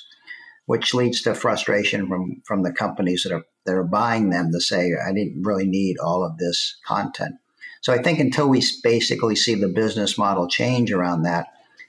which 0.66 0.92
leads 0.92 1.22
to 1.22 1.34
frustration 1.34 2.06
from 2.06 2.42
from 2.44 2.62
the 2.62 2.72
companies 2.72 3.22
that 3.22 3.32
are 3.32 3.42
that 3.64 3.74
are 3.74 3.84
buying 3.84 4.28
them 4.28 4.52
to 4.52 4.60
say 4.60 4.92
I 4.94 5.10
didn't 5.14 5.42
really 5.42 5.66
need 5.66 5.96
all 5.98 6.22
of 6.22 6.36
this 6.36 6.78
content. 6.86 7.36
So 7.80 7.94
I 7.94 8.02
think 8.02 8.20
until 8.20 8.50
we 8.50 8.62
basically 8.82 9.34
see 9.34 9.54
the 9.54 9.68
business 9.68 10.18
model 10.18 10.46
change 10.46 10.92
around 10.92 11.22
that, 11.22 11.46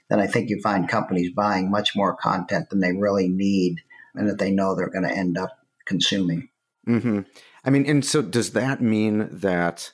then 0.08 0.18
I 0.18 0.26
think 0.26 0.48
you 0.48 0.58
find 0.62 0.88
companies 0.88 1.30
buying 1.36 1.70
much 1.70 1.94
more 1.94 2.16
content 2.16 2.70
than 2.70 2.80
they 2.80 2.94
really 2.94 3.28
need 3.28 3.82
and 4.14 4.26
that 4.30 4.38
they 4.38 4.50
know 4.50 4.74
they're 4.74 4.88
going 4.88 5.06
to 5.06 5.14
end 5.14 5.36
up 5.36 5.58
consuming. 5.84 6.48
Mm-hmm. 6.88 7.20
I 7.66 7.70
mean, 7.70 7.84
and 7.84 8.02
so 8.02 8.22
does 8.22 8.52
that 8.52 8.80
mean 8.80 9.28
that? 9.30 9.92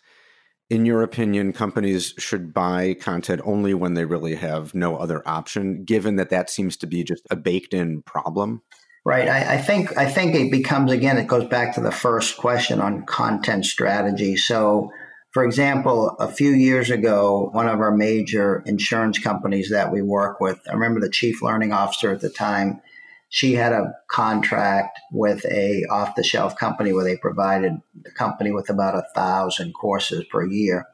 In 0.71 0.85
your 0.85 1.03
opinion, 1.03 1.53
companies 1.53 2.15
should 2.19 2.53
buy 2.53 2.95
content 2.95 3.41
only 3.45 3.73
when 3.73 3.95
they 3.95 4.05
really 4.05 4.35
have 4.35 4.75
no 4.75 4.97
other 4.97 5.27
option, 5.27 5.85
given 5.85 6.17
that 6.17 6.31
that 6.31 6.51
seems 6.51 6.77
to 6.79 6.87
be 6.87 7.03
just 7.03 7.27
a 7.31 7.37
baked 7.37 7.73
in 7.73 8.03
problem? 8.03 8.63
Right. 9.05 9.29
I, 9.29 9.55
I, 9.55 9.57
think 9.57 9.97
I 9.97 10.05
think 10.05 10.35
it 10.35 10.51
becomes 10.51 10.93
again. 10.93 11.17
It 11.17 11.27
goes 11.27 11.49
back 11.49 11.75
to 11.77 11.81
the 11.81 11.91
first 11.91 12.37
question 12.37 12.81
on 12.81 13.07
content 13.07 13.65
strategy. 13.65 14.37
So 14.37 14.91
For 15.33 15.45
example, 15.45 16.17
a 16.19 16.29
few 16.29 16.51
years 16.51 16.91
ago, 16.91 17.51
one 17.53 17.69
of 17.69 17.81
our 17.81 17.95
major 17.95 18.63
insurance 18.67 19.19
companies 19.19 19.71
that 19.71 19.93
we 19.93 20.01
work 20.01 20.41
with, 20.41 20.59
I 20.69 20.73
remember 20.73 21.01
the 21.01 21.11
chief 21.11 21.43
learning 21.43 21.73
officer 21.73 22.11
at 22.11 22.21
the 22.21 22.31
time, 22.31 22.81
she 23.28 23.54
had 23.54 23.73
a 23.73 23.92
contract 24.11 24.99
with 25.12 25.44
a 25.47 25.85
off 25.90 26.14
the 26.14 26.23
shelf 26.23 26.56
company 26.56 26.92
where 26.92 27.04
they 27.04 27.16
provided 27.16 27.75
the 28.02 28.11
company 28.11 28.50
with 28.50 28.70
about 28.70 28.94
a 28.94 29.06
thousand 29.14 29.73
courses 29.75 30.25
per 30.30 30.47
year. 30.47 30.87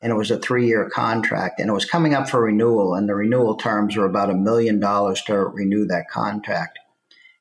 And 0.00 0.12
it 0.12 0.16
was 0.16 0.30
a 0.30 0.38
three 0.38 0.66
year 0.66 0.88
contract 0.88 1.58
and 1.58 1.68
it 1.68 1.72
was 1.72 1.84
coming 1.84 2.14
up 2.14 2.28
for 2.28 2.42
renewal 2.42 2.94
and 2.94 3.08
the 3.08 3.14
renewal 3.14 3.56
terms 3.56 3.96
were 3.96 4.06
about 4.06 4.30
a 4.30 4.34
million 4.34 4.78
dollars 4.78 5.22
to 5.22 5.36
renew 5.36 5.86
that 5.86 6.08
contract. 6.10 6.78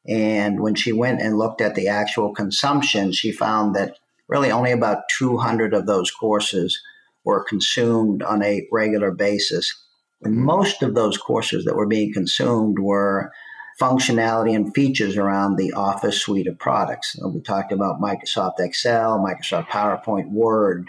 And 0.08 0.62
when 0.62 0.76
she 0.76 0.92
went 0.92 1.22
and 1.22 1.38
looked 1.38 1.62
at 1.62 1.76
the 1.76 1.88
actual 1.88 2.34
consumption 2.34 3.12
she 3.12 3.32
found 3.32 3.76
that 3.76 3.98
really 4.28 4.52
only 4.52 4.72
about 4.72 5.10
200 5.10 5.74
of 5.74 5.86
those 5.86 6.10
courses 6.10 6.82
were 7.24 7.44
consumed 7.44 8.24
on 8.24 8.42
a 8.42 8.68
regular 8.72 9.12
basis. 9.12 9.72
And 10.24 10.38
most 10.38 10.82
of 10.82 10.96
those 10.96 11.18
courses 11.18 11.66
that 11.66 11.76
were 11.76 11.88
being 11.88 12.14
consumed 12.14 12.80
were 12.80 13.32
functionality 13.80 14.56
and 14.56 14.74
features 14.74 15.18
around 15.18 15.56
the 15.56 15.74
Office 15.74 16.20
suite 16.22 16.48
of 16.48 16.60
products. 16.60 17.16
We 17.24 17.42
talked 17.42 17.72
about 17.72 18.02
Microsoft 18.02 18.60
Excel, 18.60 19.20
Microsoft 19.20 19.68
PowerPoint, 19.68 20.32
Word. 20.32 20.88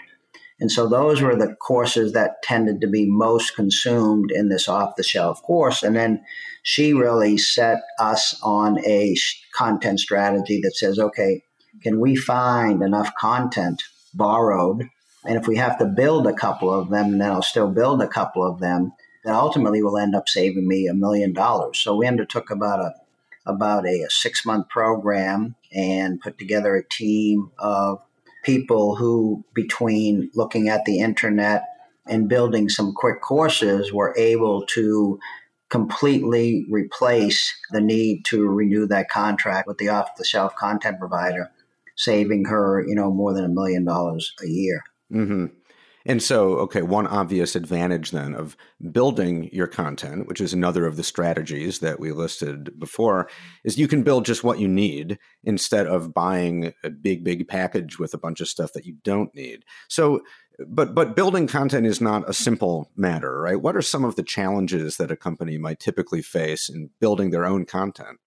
And 0.59 0.71
so 0.71 0.87
those 0.87 1.21
were 1.21 1.35
the 1.35 1.55
courses 1.55 2.13
that 2.13 2.41
tended 2.41 2.79
to 2.81 2.87
be 2.87 3.05
most 3.05 3.55
consumed 3.55 4.31
in 4.31 4.49
this 4.49 4.69
off 4.69 4.95
the 4.95 5.03
shelf 5.03 5.41
course. 5.43 5.83
And 5.83 5.95
then 5.95 6.23
she 6.63 6.93
really 6.93 7.37
set 7.37 7.79
us 7.99 8.39
on 8.41 8.79
a 8.85 9.15
content 9.53 9.99
strategy 9.99 10.61
that 10.63 10.75
says, 10.75 10.97
okay, 10.97 11.43
can 11.83 11.99
we 11.99 12.15
find 12.15 12.81
enough 12.81 13.13
content 13.15 13.83
borrowed? 14.13 14.87
And 15.25 15.37
if 15.37 15.47
we 15.47 15.57
have 15.57 15.77
to 15.79 15.85
build 15.85 16.25
a 16.25 16.33
couple 16.33 16.73
of 16.73 16.89
them, 16.89 17.17
then 17.17 17.31
I'll 17.31 17.41
still 17.41 17.69
build 17.69 18.01
a 18.01 18.07
couple 18.07 18.47
of 18.47 18.59
them 18.59 18.93
that 19.25 19.33
ultimately 19.33 19.81
will 19.81 19.97
end 19.97 20.15
up 20.15 20.29
saving 20.29 20.67
me 20.67 20.87
a 20.87 20.93
million 20.93 21.33
dollars. 21.33 21.79
So 21.79 21.95
we 21.95 22.07
undertook 22.07 22.51
about 22.51 22.79
a 22.79 22.93
about 23.47 23.85
a, 23.85 24.03
a 24.03 24.09
six 24.09 24.45
month 24.45 24.69
program 24.69 25.55
and 25.73 26.19
put 26.21 26.37
together 26.37 26.75
a 26.75 26.87
team 26.87 27.51
of 27.59 28.01
people 28.43 28.95
who, 28.95 29.43
between 29.53 30.31
looking 30.35 30.69
at 30.69 30.85
the 30.85 30.99
internet 30.99 31.63
and 32.07 32.29
building 32.29 32.69
some 32.69 32.93
quick 32.93 33.21
courses, 33.21 33.91
were 33.91 34.15
able 34.17 34.65
to 34.67 35.19
completely 35.69 36.65
replace 36.69 37.53
the 37.71 37.81
need 37.81 38.23
to 38.25 38.47
renew 38.47 38.85
that 38.87 39.09
contract 39.09 39.67
with 39.67 39.77
the 39.79 39.89
off 39.89 40.15
the 40.17 40.23
shelf 40.25 40.55
content 40.55 40.99
provider, 40.99 41.51
saving 41.95 42.45
her, 42.45 42.83
you 42.87 42.95
know, 42.95 43.11
more 43.11 43.33
than 43.33 43.45
a 43.45 43.49
million 43.49 43.83
dollars 43.83 44.33
a 44.43 44.47
year. 44.47 44.83
Mm-hmm. 45.11 45.47
And 46.05 46.21
so, 46.21 46.57
okay, 46.57 46.83
one 46.83 47.07
obvious 47.07 47.55
advantage 47.55 48.11
then 48.11 48.35
of 48.35 48.55
building 48.91 49.49
your 49.51 49.65
content, 49.65 50.27
which 50.27 50.39
is 50.39 50.53
another 50.53 50.85
of 50.85 50.97
the 50.97 51.03
strategies 51.03 51.79
that 51.79 51.99
we 51.99 52.11
listed 52.11 52.77
before, 52.77 53.27
is 53.63 53.79
you 53.79 53.87
can 53.87 54.03
build 54.03 54.25
just 54.25 54.43
what 54.43 54.59
you 54.59 54.67
need 54.67 55.17
instead 55.43 55.87
of 55.87 56.13
buying 56.13 56.73
a 56.83 56.91
big, 56.91 57.23
big 57.23 57.47
package 57.47 57.97
with 57.97 58.13
a 58.13 58.19
bunch 58.19 58.39
of 58.39 58.47
stuff 58.47 58.71
that 58.73 58.85
you 58.85 58.97
don't 59.03 59.33
need. 59.33 59.63
So, 59.89 60.21
but 60.67 60.95
but 60.95 61.15
building 61.15 61.47
content 61.47 61.85
is 61.85 61.99
not 61.99 62.29
a 62.29 62.33
simple 62.33 62.91
matter, 62.95 63.41
right? 63.41 63.61
What 63.61 63.75
are 63.75 63.81
some 63.81 64.05
of 64.05 64.15
the 64.15 64.23
challenges 64.23 64.97
that 64.97 65.11
a 65.11 65.17
company 65.17 65.57
might 65.57 65.79
typically 65.79 66.21
face 66.21 66.69
in 66.69 66.91
building 67.01 67.31
their 67.31 67.45
own 67.45 67.65
content? 67.65 68.19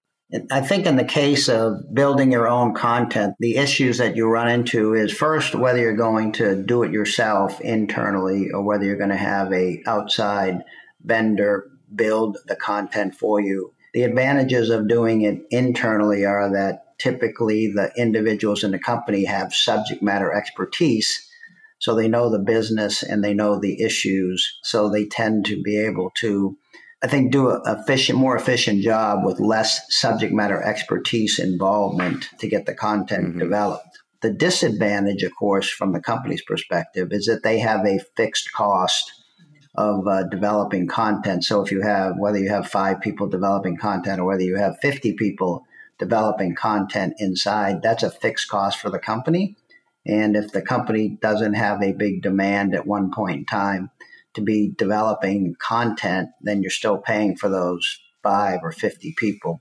I 0.50 0.60
think 0.60 0.84
in 0.84 0.96
the 0.96 1.04
case 1.04 1.48
of 1.48 1.94
building 1.94 2.30
your 2.30 2.48
own 2.48 2.74
content, 2.74 3.34
the 3.38 3.56
issues 3.56 3.96
that 3.96 4.14
you 4.14 4.26
run 4.26 4.48
into 4.48 4.92
is 4.92 5.10
first 5.10 5.54
whether 5.54 5.78
you're 5.78 5.96
going 5.96 6.32
to 6.32 6.62
do 6.62 6.82
it 6.82 6.92
yourself 6.92 7.60
internally 7.62 8.50
or 8.50 8.62
whether 8.62 8.84
you're 8.84 8.98
going 8.98 9.08
to 9.08 9.16
have 9.16 9.50
a 9.54 9.82
outside 9.86 10.64
vendor 11.02 11.70
build 11.94 12.36
the 12.46 12.56
content 12.56 13.14
for 13.14 13.40
you. 13.40 13.72
The 13.94 14.02
advantages 14.02 14.68
of 14.68 14.86
doing 14.86 15.22
it 15.22 15.46
internally 15.50 16.26
are 16.26 16.52
that 16.52 16.98
typically 16.98 17.72
the 17.72 17.90
individuals 17.96 18.64
in 18.64 18.72
the 18.72 18.78
company 18.78 19.24
have 19.24 19.54
subject 19.54 20.02
matter 20.02 20.34
expertise 20.34 21.26
so 21.78 21.94
they 21.94 22.08
know 22.08 22.28
the 22.28 22.38
business 22.38 23.02
and 23.02 23.22
they 23.22 23.32
know 23.32 23.58
the 23.58 23.80
issues 23.82 24.58
so 24.62 24.88
they 24.88 25.06
tend 25.06 25.46
to 25.46 25.62
be 25.62 25.78
able 25.78 26.10
to 26.16 26.58
I 27.02 27.06
think, 27.06 27.30
do 27.30 27.48
a 27.48 27.60
efficient, 27.80 28.18
more 28.18 28.36
efficient 28.36 28.82
job 28.82 29.24
with 29.24 29.38
less 29.38 29.80
subject 29.94 30.32
matter 30.32 30.60
expertise 30.62 31.38
involvement 31.38 32.28
to 32.40 32.48
get 32.48 32.66
the 32.66 32.74
content 32.74 33.28
mm-hmm. 33.28 33.38
developed. 33.38 33.98
The 34.20 34.32
disadvantage, 34.32 35.22
of 35.22 35.32
course, 35.36 35.70
from 35.70 35.92
the 35.92 36.00
company's 36.00 36.42
perspective, 36.42 37.12
is 37.12 37.26
that 37.26 37.44
they 37.44 37.60
have 37.60 37.86
a 37.86 38.00
fixed 38.16 38.52
cost 38.52 39.12
of 39.76 40.08
uh, 40.08 40.24
developing 40.24 40.88
content. 40.88 41.44
So 41.44 41.62
if 41.62 41.70
you 41.70 41.82
have, 41.82 42.14
whether 42.18 42.38
you 42.38 42.48
have 42.48 42.68
five 42.68 43.00
people 43.00 43.28
developing 43.28 43.76
content 43.76 44.18
or 44.18 44.24
whether 44.24 44.42
you 44.42 44.56
have 44.56 44.80
50 44.82 45.12
people 45.12 45.64
developing 46.00 46.56
content 46.56 47.14
inside, 47.18 47.80
that's 47.80 48.02
a 48.02 48.10
fixed 48.10 48.48
cost 48.48 48.80
for 48.80 48.90
the 48.90 48.98
company. 48.98 49.56
And 50.04 50.34
if 50.34 50.50
the 50.50 50.62
company 50.62 51.18
doesn't 51.20 51.54
have 51.54 51.80
a 51.80 51.92
big 51.92 52.22
demand 52.22 52.74
at 52.74 52.88
one 52.88 53.12
point 53.12 53.36
in 53.36 53.44
time, 53.44 53.90
to 54.34 54.40
be 54.40 54.72
developing 54.76 55.54
content, 55.58 56.28
then 56.42 56.62
you're 56.62 56.70
still 56.70 56.98
paying 56.98 57.36
for 57.36 57.48
those 57.48 57.98
five 58.22 58.60
or 58.62 58.72
50 58.72 59.14
people. 59.16 59.60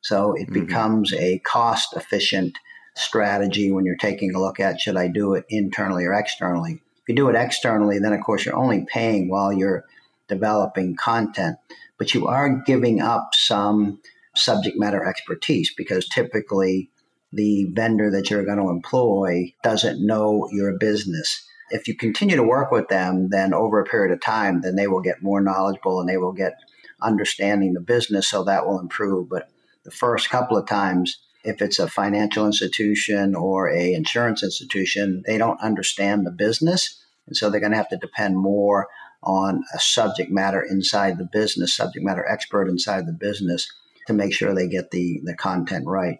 So 0.00 0.34
it 0.34 0.44
mm-hmm. 0.44 0.64
becomes 0.64 1.12
a 1.14 1.38
cost 1.40 1.94
efficient 1.96 2.58
strategy 2.94 3.70
when 3.70 3.84
you're 3.84 3.96
taking 3.96 4.34
a 4.34 4.40
look 4.40 4.58
at 4.58 4.80
should 4.80 4.96
I 4.96 5.08
do 5.08 5.34
it 5.34 5.44
internally 5.48 6.04
or 6.04 6.14
externally. 6.14 6.74
If 6.74 7.08
you 7.08 7.14
do 7.14 7.28
it 7.28 7.36
externally, 7.36 7.98
then 7.98 8.12
of 8.12 8.22
course 8.22 8.44
you're 8.44 8.56
only 8.56 8.86
paying 8.90 9.28
while 9.28 9.52
you're 9.52 9.84
developing 10.28 10.96
content, 10.96 11.56
but 11.98 12.14
you 12.14 12.26
are 12.26 12.62
giving 12.64 13.00
up 13.00 13.30
some 13.34 14.00
subject 14.34 14.78
matter 14.78 15.04
expertise 15.04 15.72
because 15.76 16.08
typically 16.08 16.90
the 17.32 17.66
vendor 17.72 18.10
that 18.10 18.30
you're 18.30 18.44
going 18.44 18.58
to 18.58 18.70
employ 18.70 19.52
doesn't 19.62 20.04
know 20.04 20.48
your 20.52 20.78
business 20.78 21.45
if 21.70 21.88
you 21.88 21.96
continue 21.96 22.36
to 22.36 22.42
work 22.42 22.70
with 22.70 22.88
them, 22.88 23.28
then 23.30 23.52
over 23.52 23.80
a 23.80 23.84
period 23.84 24.12
of 24.12 24.20
time, 24.20 24.60
then 24.60 24.76
they 24.76 24.86
will 24.86 25.00
get 25.00 25.22
more 25.22 25.40
knowledgeable 25.40 26.00
and 26.00 26.08
they 26.08 26.16
will 26.16 26.32
get 26.32 26.54
understanding 27.02 27.74
the 27.74 27.80
business. 27.80 28.28
So 28.28 28.44
that 28.44 28.66
will 28.66 28.78
improve. 28.78 29.28
But 29.28 29.48
the 29.84 29.90
first 29.90 30.30
couple 30.30 30.56
of 30.56 30.66
times, 30.66 31.18
if 31.44 31.62
it's 31.62 31.78
a 31.78 31.88
financial 31.88 32.46
institution 32.46 33.34
or 33.34 33.70
a 33.70 33.92
insurance 33.92 34.42
institution, 34.42 35.22
they 35.26 35.38
don't 35.38 35.60
understand 35.60 36.26
the 36.26 36.32
business. 36.32 37.02
And 37.26 37.36
so 37.36 37.50
they're 37.50 37.60
going 37.60 37.72
to 37.72 37.78
have 37.78 37.88
to 37.90 37.96
depend 37.96 38.36
more 38.36 38.88
on 39.22 39.64
a 39.74 39.80
subject 39.80 40.30
matter 40.30 40.62
inside 40.62 41.18
the 41.18 41.28
business, 41.30 41.74
subject 41.74 42.04
matter 42.04 42.26
expert 42.28 42.68
inside 42.68 43.06
the 43.06 43.12
business 43.12 43.68
to 44.06 44.12
make 44.12 44.32
sure 44.32 44.54
they 44.54 44.68
get 44.68 44.90
the, 44.90 45.20
the 45.24 45.34
content 45.34 45.86
right. 45.86 46.18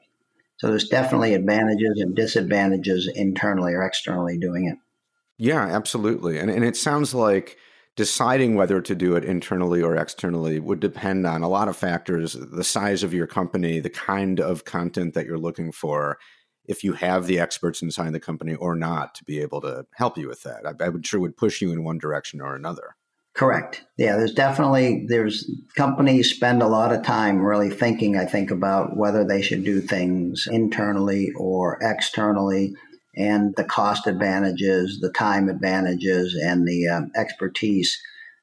So 0.57 0.69
there's 0.69 0.89
definitely 0.89 1.35
advantages 1.35 2.01
and 2.01 2.17
disadvantages 2.17 3.09
internally 3.15 3.75
or 3.75 3.83
externally 3.83 4.39
doing 4.39 4.67
it. 4.67 4.79
Yeah, 5.39 5.67
absolutely. 5.67 6.39
And 6.39 6.51
and 6.51 6.65
it 6.65 6.77
sounds 6.77 7.15
like 7.15 7.59
deciding 7.97 8.55
whether 8.55 8.81
to 8.81 8.95
do 8.95 9.17
it 9.17 9.25
internally 9.25 9.83
or 9.83 9.97
externally 9.97 10.61
would 10.61 10.81
depend 10.81 11.27
on 11.27 11.43
a 11.43 11.49
lot 11.49 11.69
of 11.69 11.77
factors, 11.77 12.35
the 12.35 12.65
size 12.65 13.03
of 13.03 13.15
your 13.15 13.27
company, 13.27 13.81
the 13.81 13.91
kind 13.91 14.39
of 14.39 14.65
content 14.65 15.15
that 15.15 15.25
you're 15.25 15.39
looking 15.39 15.73
for, 15.73 16.19
if 16.67 16.85
you 16.85 16.93
have 16.93 17.27
the 17.27 17.41
experts 17.41 17.81
inside 17.83 18.13
the 18.13 18.21
company 18.21 18.55
or 18.55 18.75
not 18.75 19.15
to 19.15 19.25
be 19.25 19.41
able 19.41 19.61
to 19.63 19.87
help 19.95 20.19
you 20.19 20.29
with 20.29 20.43
that. 20.43 20.67
I, 20.67 20.85
I 20.85 20.89
would 20.89 21.07
sure 21.07 21.21
would 21.21 21.37
push 21.37 21.61
you 21.61 21.73
in 21.73 21.85
one 21.85 21.99
direction 21.99 22.41
or 22.41 22.55
another. 22.55 22.97
Correct. 23.35 23.85
Yeah, 23.99 24.17
there's 24.17 24.33
definitely 24.33 25.05
there's 25.09 25.51
companies 25.75 26.35
spend 26.35 26.63
a 26.63 26.69
lot 26.69 26.95
of 26.95 27.03
time 27.03 27.39
really 27.39 27.69
thinking 27.69 28.17
I 28.17 28.25
think 28.25 28.51
about 28.51 28.97
whether 28.97 29.25
they 29.25 29.43
should 29.43 29.63
do 29.63 29.81
things 29.83 30.49
internally 30.51 31.33
or 31.37 31.79
externally 31.83 32.75
and 33.17 33.55
the 33.57 33.65
cost 33.65 34.07
advantages, 34.07 35.01
the 35.01 35.11
time 35.11 35.49
advantages, 35.49 36.35
and 36.35 36.67
the 36.67 36.89
um, 36.89 37.11
expertise 37.17 38.01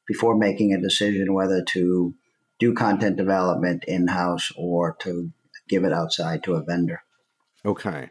before 0.08 0.36
making 0.36 0.74
a 0.74 0.82
decision 0.82 1.34
whether 1.34 1.63
to 1.63 2.13
do 2.60 2.74
content 2.74 3.18
development 3.18 3.84
in 3.86 4.08
house 4.08 4.51
or 4.58 4.96
to 5.00 5.32
give 5.70 5.84
it 5.84 5.94
outside 5.94 6.44
to 6.44 6.56
a 6.56 6.63
vendor. 6.63 7.01
Okay. 7.65 8.10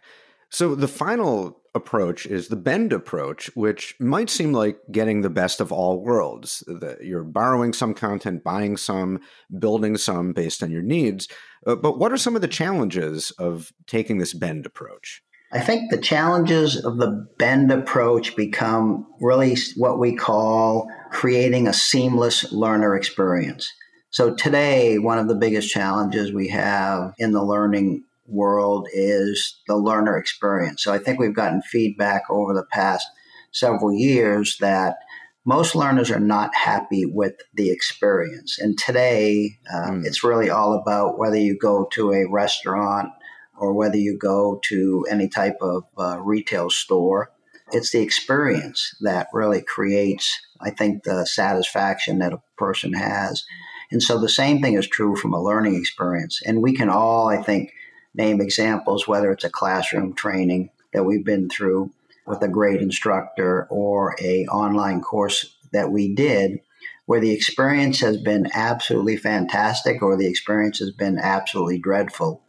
So 0.51 0.75
the 0.75 0.89
final 0.89 1.63
approach 1.75 2.27
is 2.27 2.49
the 2.49 2.57
bend 2.57 2.93
approach, 2.93 3.51
which 3.55 3.95
might 3.99 4.29
seem 4.29 4.53
like 4.53 4.79
getting 4.91 5.23
the 5.23 5.31
best 5.31 5.61
of 5.61 5.73
all 5.73 6.03
worlds. 6.03 6.63
You're 7.01 7.25
borrowing 7.25 7.73
some 7.73 7.95
content, 7.95 8.45
buying 8.45 8.77
some, 8.77 9.21
building 9.59 9.97
some 9.97 10.33
based 10.33 10.63
on 10.63 10.71
your 10.71 10.83
needs. 10.83 11.29
Uh, 11.67 11.77
but 11.77 11.99
what 11.99 12.13
are 12.13 12.19
some 12.19 12.37
of 12.37 12.43
the 12.43 12.49
challenges 12.49 13.31
of 13.33 13.73
taking 13.87 14.19
this 14.19 14.35
bend 14.35 14.67
approach? 14.67 15.23
I 15.53 15.61
think 15.61 15.91
the 15.91 15.99
challenges 15.99 16.83
of 16.83 16.97
the 16.97 17.27
bend 17.39 17.71
approach 17.71 18.35
become 18.35 19.07
really 19.21 19.57
what 19.77 19.99
we 19.99 20.17
call 20.17 20.89
creating 21.11 21.69
a 21.69 21.75
seamless 21.75 22.51
learner 22.53 22.97
experience. 22.97 23.71
So 24.11 24.35
today, 24.35 24.99
one 24.99 25.19
of 25.19 25.29
the 25.29 25.35
biggest 25.35 25.71
challenges 25.71 26.33
we 26.33 26.49
have 26.49 27.13
in 27.19 27.33
the 27.33 27.45
learning 27.45 28.05
world 28.27 28.89
is 28.95 29.61
the 29.67 29.77
learner 29.77 30.17
experience. 30.17 30.83
So 30.83 30.93
I 30.93 30.99
think 30.99 31.19
we've 31.19 31.35
gotten 31.35 31.61
feedback 31.61 32.23
over 32.31 32.55
the 32.55 32.67
past 32.73 33.07
several 33.53 33.93
years 33.93 34.57
that 34.61 34.97
most 35.45 35.75
learners 35.75 36.11
are 36.11 36.21
not 36.21 36.55
happy 36.55 37.05
with 37.05 37.35
the 37.55 37.71
experience. 37.71 38.59
And 38.59 38.79
today, 38.79 39.59
uh, 39.73 39.91
mm. 39.91 40.07
it's 40.07 40.25
really 40.25 40.49
all 40.49 40.75
about 40.75 41.19
whether 41.19 41.37
you 41.37 41.59
go 41.59 41.89
to 41.93 42.13
a 42.13 42.31
restaurant 42.31 43.11
or 43.57 43.73
whether 43.73 43.97
you 43.97 44.17
go 44.19 44.61
to 44.65 45.07
any 45.11 45.29
type 45.29 45.57
of 45.61 45.85
uh, 45.99 46.19
retail 46.21 46.71
store. 46.71 47.31
It's 47.73 47.91
the 47.91 48.01
experience 48.01 48.95
that 49.01 49.29
really 49.33 49.63
creates, 49.63 50.39
I 50.61 50.71
think, 50.71 51.05
the 51.05 51.25
satisfaction 51.25 52.19
that 52.19 52.33
a 52.33 52.43
person 52.57 52.93
has. 52.93 53.45
And 53.91 54.03
so 54.03 54.19
the 54.19 54.29
same 54.29 54.61
thing 54.61 54.75
is 54.75 54.87
true 54.87 55.17
from 55.17 55.33
a 55.33 55.43
learning 55.43 55.77
experience. 55.77 56.41
And 56.45 56.63
we 56.63 56.75
can 56.75 56.89
all, 56.89 57.29
I 57.29 57.43
think, 57.43 57.73
name 58.15 58.41
examples, 58.41 59.09
whether 59.09 59.33
it's 59.33 59.45
a 59.45 59.51
classroom 59.51 60.15
training 60.15 60.71
that 60.93 61.05
we've 61.05 61.25
been 61.25 61.49
through 61.49 61.93
with 62.27 62.43
a 62.43 62.49
great 62.49 62.81
instructor 62.81 63.67
or 63.71 64.15
a 64.21 64.47
online 64.47 65.01
course 65.01 65.57
that 65.73 65.91
we 65.91 66.15
did 66.15 66.61
where 67.07 67.21
the 67.21 67.33
experience 67.33 68.01
has 68.01 68.17
been 68.17 68.49
absolutely 68.55 69.17
fantastic 69.17 70.03
or 70.03 70.17
the 70.17 70.29
experience 70.29 70.79
has 70.79 70.91
been 70.93 71.19
absolutely 71.19 71.79
dreadful. 71.79 72.42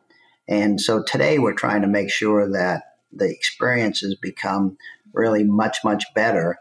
And 0.47 0.79
so 0.79 1.03
today 1.03 1.39
we're 1.39 1.53
trying 1.53 1.81
to 1.81 1.88
make 1.88 2.09
sure 2.09 2.51
that 2.51 2.83
the 3.12 3.29
experiences 3.29 4.15
become 4.21 4.77
really 5.13 5.43
much, 5.43 5.77
much 5.83 6.03
better. 6.15 6.57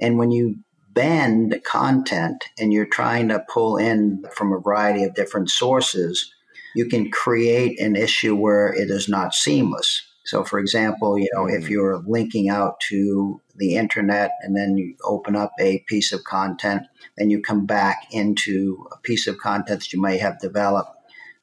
And 0.00 0.18
when 0.18 0.30
you 0.30 0.56
bend 0.92 1.60
content 1.64 2.44
and 2.58 2.72
you're 2.72 2.86
trying 2.86 3.28
to 3.28 3.44
pull 3.52 3.76
in 3.76 4.24
from 4.34 4.52
a 4.52 4.60
variety 4.60 5.04
of 5.04 5.14
different 5.14 5.50
sources, 5.50 6.32
you 6.74 6.86
can 6.86 7.10
create 7.10 7.80
an 7.80 7.96
issue 7.96 8.34
where 8.34 8.72
it 8.72 8.90
is 8.90 9.08
not 9.08 9.34
seamless. 9.34 10.02
So, 10.24 10.44
for 10.44 10.58
example, 10.58 11.18
you 11.18 11.28
know, 11.32 11.46
if 11.46 11.62
mm-hmm. 11.62 11.72
you're 11.72 12.02
linking 12.06 12.50
out 12.50 12.80
to 12.90 13.40
the 13.56 13.76
internet 13.76 14.32
and 14.42 14.54
then 14.54 14.76
you 14.76 14.94
open 15.02 15.34
up 15.34 15.52
a 15.58 15.82
piece 15.88 16.12
of 16.12 16.24
content, 16.24 16.82
then 17.16 17.30
you 17.30 17.40
come 17.40 17.64
back 17.64 18.02
into 18.10 18.86
a 18.92 18.98
piece 18.98 19.26
of 19.26 19.38
content 19.38 19.80
that 19.80 19.92
you 19.92 20.02
may 20.02 20.18
have 20.18 20.38
developed. 20.38 20.97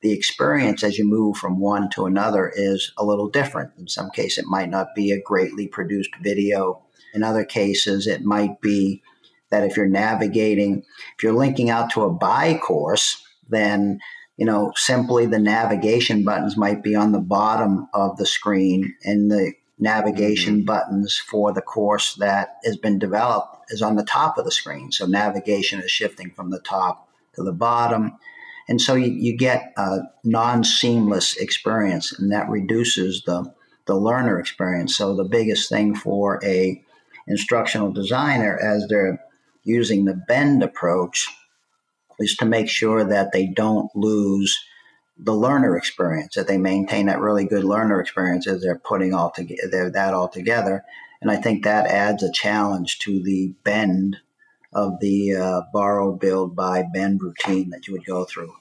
The 0.06 0.12
experience 0.12 0.84
as 0.84 1.00
you 1.00 1.04
move 1.04 1.36
from 1.36 1.60
one 1.60 1.90
to 1.96 2.06
another 2.06 2.54
is 2.56 2.92
a 2.96 3.04
little 3.04 3.28
different. 3.28 3.72
In 3.80 3.88
some 3.88 4.12
cases, 4.12 4.38
it 4.38 4.46
might 4.46 4.70
not 4.70 4.94
be 4.94 5.12
a 5.12 5.20
greatly 5.20 5.66
produced 5.66 6.12
video. 6.22 6.84
In 7.16 7.24
other 7.24 7.44
cases, 7.44 8.06
it 8.06 8.24
might 8.24 8.62
be 8.62 9.02
that 9.50 9.64
if 9.64 9.76
you're 9.76 9.88
navigating, 9.88 10.84
if 11.18 11.24
you're 11.24 11.34
linking 11.34 11.72
out 11.72 11.90
to 11.94 12.04
a 12.04 12.14
buy 12.14 12.54
course, 12.54 13.26
then 13.50 14.00
you 14.38 14.46
know, 14.46 14.74
simply 14.76 15.26
the 15.26 15.40
navigation 15.40 16.24
buttons 16.24 16.56
might 16.56 16.84
be 16.84 16.96
on 16.96 17.12
the 17.12 17.20
bottom 17.20 17.88
of 17.96 18.18
the 18.18 18.28
screen 18.28 18.94
and 19.06 19.32
the 19.32 19.54
navigation 19.80 20.58
mm-hmm. 20.58 20.66
buttons 20.66 21.18
for 21.18 21.52
the 21.52 21.64
course 21.64 22.14
that 22.18 22.58
has 22.64 22.78
been 22.78 23.00
developed 23.00 23.72
is 23.72 23.82
on 23.82 23.96
the 23.96 24.06
top 24.06 24.38
of 24.38 24.46
the 24.46 24.52
screen. 24.52 24.92
So 24.92 25.08
navigation 25.08 25.80
is 25.82 25.90
shifting 25.90 26.30
from 26.30 26.52
the 26.52 26.60
top 26.60 27.10
to 27.34 27.42
the 27.42 27.54
bottom. 27.54 28.20
And 28.68 28.82
so 28.82 28.96
you, 28.96 29.12
you 29.12 29.38
get 29.38 29.74
a 29.78 30.00
non 30.24 30.64
seamless 30.64 31.38
experience, 31.38 32.18
and 32.18 32.32
that 32.32 32.50
reduces 32.50 33.24
the, 33.24 33.54
the 33.86 33.96
learner 33.96 34.40
experience. 34.40 34.96
So 34.96 35.16
the 35.16 35.24
biggest 35.24 35.70
thing 35.70 35.96
for 35.96 36.40
a 36.44 36.82
instructional 37.28 37.92
designer 37.92 38.58
as 38.58 38.88
they're 38.88 39.24
using 39.64 40.06
the 40.06 40.14
bend 40.14 40.64
approach 40.64 41.28
is 42.20 42.36
to 42.38 42.46
make 42.46 42.70
sure 42.70 43.04
that 43.04 43.32
they 43.32 43.48
don't 43.48 43.94
lose 43.96 44.58
the 45.18 45.34
learner 45.34 45.78
experience, 45.78 46.36
that 46.36 46.48
they 46.48 46.58
maintain 46.58 47.06
that 47.06 47.20
really 47.20 47.46
good 47.46 47.64
learner 47.64 48.02
experience 48.02 48.48
as 48.48 48.62
they're 48.62 48.80
putting 48.80 49.14
all 49.14 49.32
together 49.32 49.90
that 49.90 50.14
all 50.14 50.28
together. 50.28 50.84
And 51.22 51.32
I 51.32 51.38
think 51.38 51.64
that 51.64 51.88
adds 51.88 52.22
a 52.22 52.32
challenge 52.32 53.00
to 53.00 53.24
the 53.24 53.54
bend 53.64 54.18
of 54.76 55.00
the 55.00 55.36
uh, 55.36 55.62
borrow, 55.74 56.14
build, 56.14 56.56
buy, 56.56 56.84
bend 56.94 57.22
routine 57.22 57.70
that 57.72 57.88
you 57.88 57.94
would 57.94 58.06
go 58.06 58.26
through. 58.26 58.54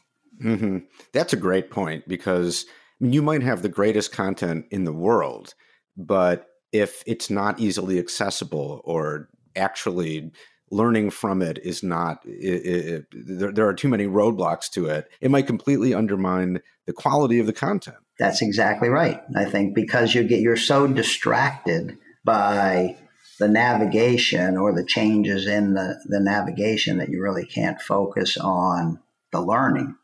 Mm-hmm. 0.43 0.79
That's 1.13 1.33
a 1.33 1.37
great 1.37 1.71
point 1.71 2.09
because 2.09 2.65
I 3.01 3.05
mean, 3.05 3.13
you 3.13 3.21
might 3.21 3.43
have 3.43 3.63
the 3.63 3.69
greatest 3.69 4.13
content 4.13 4.67
in 4.71 4.85
the 4.85 4.93
world, 4.93 5.55
but 5.97 6.47
if 6.73 7.03
it's 7.07 7.31
not 7.31 7.61
easily 7.61 7.99
accessible 7.99 8.81
or 8.85 9.29
actually 9.57 10.33
learning 10.71 11.11
from 11.11 11.43
it 11.43 11.59
is 11.63 11.83
not 11.83 12.19
it, 12.25 12.67
it, 12.67 13.05
there, 13.13 13.53
there 13.53 13.69
are 13.69 13.75
too 13.75 13.89
many 13.89 14.07
roadblocks 14.07 14.69
to 14.71 14.87
it 14.87 15.09
it 15.21 15.31
might 15.31 15.47
completely 15.47 15.95
undermine 15.95 16.61
the 16.87 16.93
quality 16.93 17.39
of 17.39 17.47
the 17.47 17.53
content 17.53 17.99
that's 18.19 18.43
exactly 18.43 18.89
right 18.89 19.21
i 19.37 19.45
think 19.45 19.75
because 19.75 20.15
you 20.15 20.25
get 20.25 20.41
you're 20.41 20.57
so 20.57 20.87
distracted 20.87 21.97
by 22.25 22.97
the 23.39 23.49
navigation 23.49 24.57
or 24.57 24.73
the 24.73 24.85
changes 24.85 25.47
in 25.47 25.75
the, 25.75 25.99
the 26.07 26.21
navigation 26.21 26.99
that 26.99 27.09
you 27.09 27.23
really 27.23 27.45
can't 27.45 27.81
focus 27.81 28.37
on 28.37 29.01
the 29.33 29.41
learning 29.41 29.97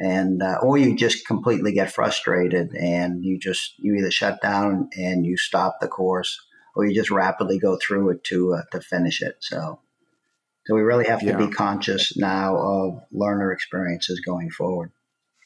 and 0.00 0.42
uh, 0.42 0.58
or 0.62 0.78
you 0.78 0.96
just 0.96 1.26
completely 1.26 1.72
get 1.72 1.92
frustrated 1.92 2.72
and 2.74 3.24
you 3.24 3.38
just 3.38 3.74
you 3.78 3.94
either 3.96 4.10
shut 4.10 4.40
down 4.40 4.88
and 4.96 5.26
you 5.26 5.36
stop 5.36 5.78
the 5.80 5.88
course 5.88 6.40
or 6.76 6.86
you 6.86 6.94
just 6.94 7.10
rapidly 7.10 7.58
go 7.58 7.76
through 7.82 8.10
it 8.10 8.22
to 8.22 8.54
uh, 8.54 8.62
to 8.70 8.80
finish 8.80 9.20
it 9.20 9.36
so 9.40 9.80
so 10.68 10.74
we 10.74 10.82
really 10.82 11.06
have 11.06 11.20
to 11.20 11.26
yeah. 11.26 11.36
be 11.38 11.48
conscious 11.48 12.14
now 12.14 12.58
of 12.58 13.00
learner 13.10 13.52
experiences 13.52 14.20
going 14.20 14.50
forward. 14.50 14.92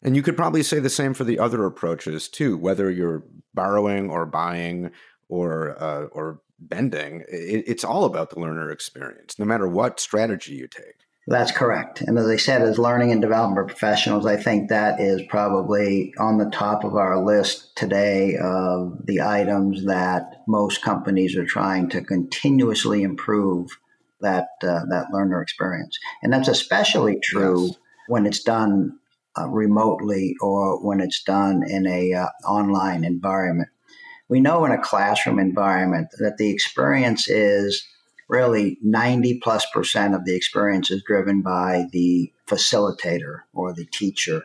And 0.03 0.17
you 0.17 0.23
could 0.23 0.37
probably 0.37 0.65
say 0.65 0.81
the 0.81 0.91
same 0.91 1.15
for 1.15 1.23
the 1.23 1.39
other 1.39 1.65
approaches 1.65 2.29
too, 2.29 2.59
whether 2.59 2.91
you're 2.91 3.23
borrowing 3.55 4.11
or 4.11 4.27
buying 4.27 4.91
or 5.29 5.81
uh, 5.81 6.07
or 6.07 6.41
bending. 6.69 7.25
It, 7.29 7.65
it's 7.67 7.85
all 7.85 8.05
about 8.05 8.31
the 8.31 8.41
learner 8.41 8.71
experience, 8.71 9.39
no 9.39 9.45
matter 9.45 9.69
what 9.69 10.01
strategy 10.01 10.55
you 10.55 10.69
take. 10.69 11.07
That's 11.29 11.53
correct. 11.53 12.01
And 12.01 12.19
as 12.19 12.27
I 12.27 12.37
said, 12.37 12.63
as 12.63 12.81
learning 12.81 13.13
and 13.13 13.23
development 13.23 13.69
professionals, 13.69 14.27
I 14.27 14.37
think 14.37 14.69
that 14.69 15.01
is 15.01 15.23
probably 15.29 16.13
on 16.19 16.39
the 16.39 16.51
top 16.51 16.83
of 16.83 16.97
our 16.97 17.25
list 17.25 17.77
today 17.77 18.37
of 18.43 19.07
the 19.07 19.23
items 19.23 19.85
that 19.85 20.43
most 20.49 20.83
companies 20.83 21.37
are 21.37 21.47
trying 21.47 21.89
to 21.91 22.03
continuously 22.03 23.05
improve 23.05 23.71
that 24.21 24.49
uh, 24.63 24.81
that 24.89 25.07
learner 25.13 25.43
experience, 25.43 25.99
and 26.23 26.33
that's 26.33 26.49
especially 26.49 27.19
true 27.23 27.67
yes. 27.67 27.77
when 28.09 28.27
it's 28.27 28.43
done 28.43 28.99
uh, 29.39 29.49
remotely 29.49 30.35
or 30.41 30.85
when 30.85 31.01
it's 31.01 31.23
done 31.23 31.63
in 31.69 31.87
a 31.87 32.13
uh, 32.15 32.27
online 32.47 33.05
environment. 33.05 33.69
We 34.33 34.41
know 34.41 34.65
in 34.65 34.73
a 34.73 34.81
classroom 34.81 35.39
environment 35.39 36.09
that 36.19 36.39
the 36.39 36.49
experience 36.49 37.29
is 37.29 37.87
really 38.31 38.79
90 38.81 39.41
plus 39.41 39.67
percent 39.75 40.15
of 40.15 40.25
the 40.25 40.35
experience 40.35 40.91
is 40.91 41.03
driven 41.03 41.43
by 41.43 41.85
the 41.93 42.33
facilitator 42.47 43.41
or 43.53 43.75
the 43.75 43.85
teacher. 43.85 44.45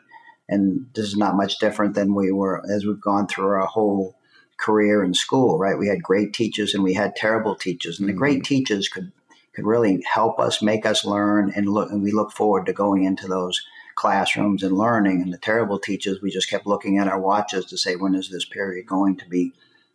And 0.50 0.88
this 0.94 1.06
is 1.06 1.16
not 1.16 1.38
much 1.38 1.60
different 1.60 1.96
than 1.96 2.16
we 2.16 2.34
were 2.34 2.62
as 2.70 2.86
we've 2.86 3.00
gone 3.00 3.28
through 3.28 3.48
our 3.48 3.66
whole 3.66 4.18
career 4.58 5.06
in 5.06 5.14
school, 5.14 5.58
right? 5.58 5.80
We 5.80 5.88
had 5.88 6.04
great 6.04 6.34
teachers 6.34 6.74
and 6.74 6.84
we 6.84 6.94
had 6.94 7.16
terrible 7.16 7.56
teachers. 7.56 7.98
And 7.98 8.10
mm-hmm. 8.10 8.16
the 8.16 8.20
great 8.20 8.44
teachers 8.44 8.90
could 8.90 9.14
could 9.54 9.66
really 9.66 10.04
help 10.14 10.38
us, 10.38 10.62
make 10.62 10.86
us 10.86 11.06
learn, 11.06 11.54
and 11.56 11.70
look. 11.70 11.92
And 11.92 12.04
we 12.04 12.12
look 12.12 12.34
forward 12.34 12.66
to 12.66 12.74
going 12.74 13.06
into 13.06 13.26
those 13.26 13.66
classrooms 13.96 14.64
and 14.64 14.78
learning. 14.78 15.22
And 15.22 15.34
the 15.34 15.38
terrible 15.38 15.80
teachers, 15.80 16.22
we 16.22 16.30
just 16.30 16.50
kept 16.50 16.68
looking 16.68 16.98
at 16.98 17.08
our 17.08 17.22
watches 17.22 17.66
to 17.68 17.78
say, 17.78 17.96
when 17.96 18.16
is 18.16 18.30
this 18.30 18.44
period 18.44 18.86
going 18.86 19.16
to 19.16 19.30
be 19.30 19.54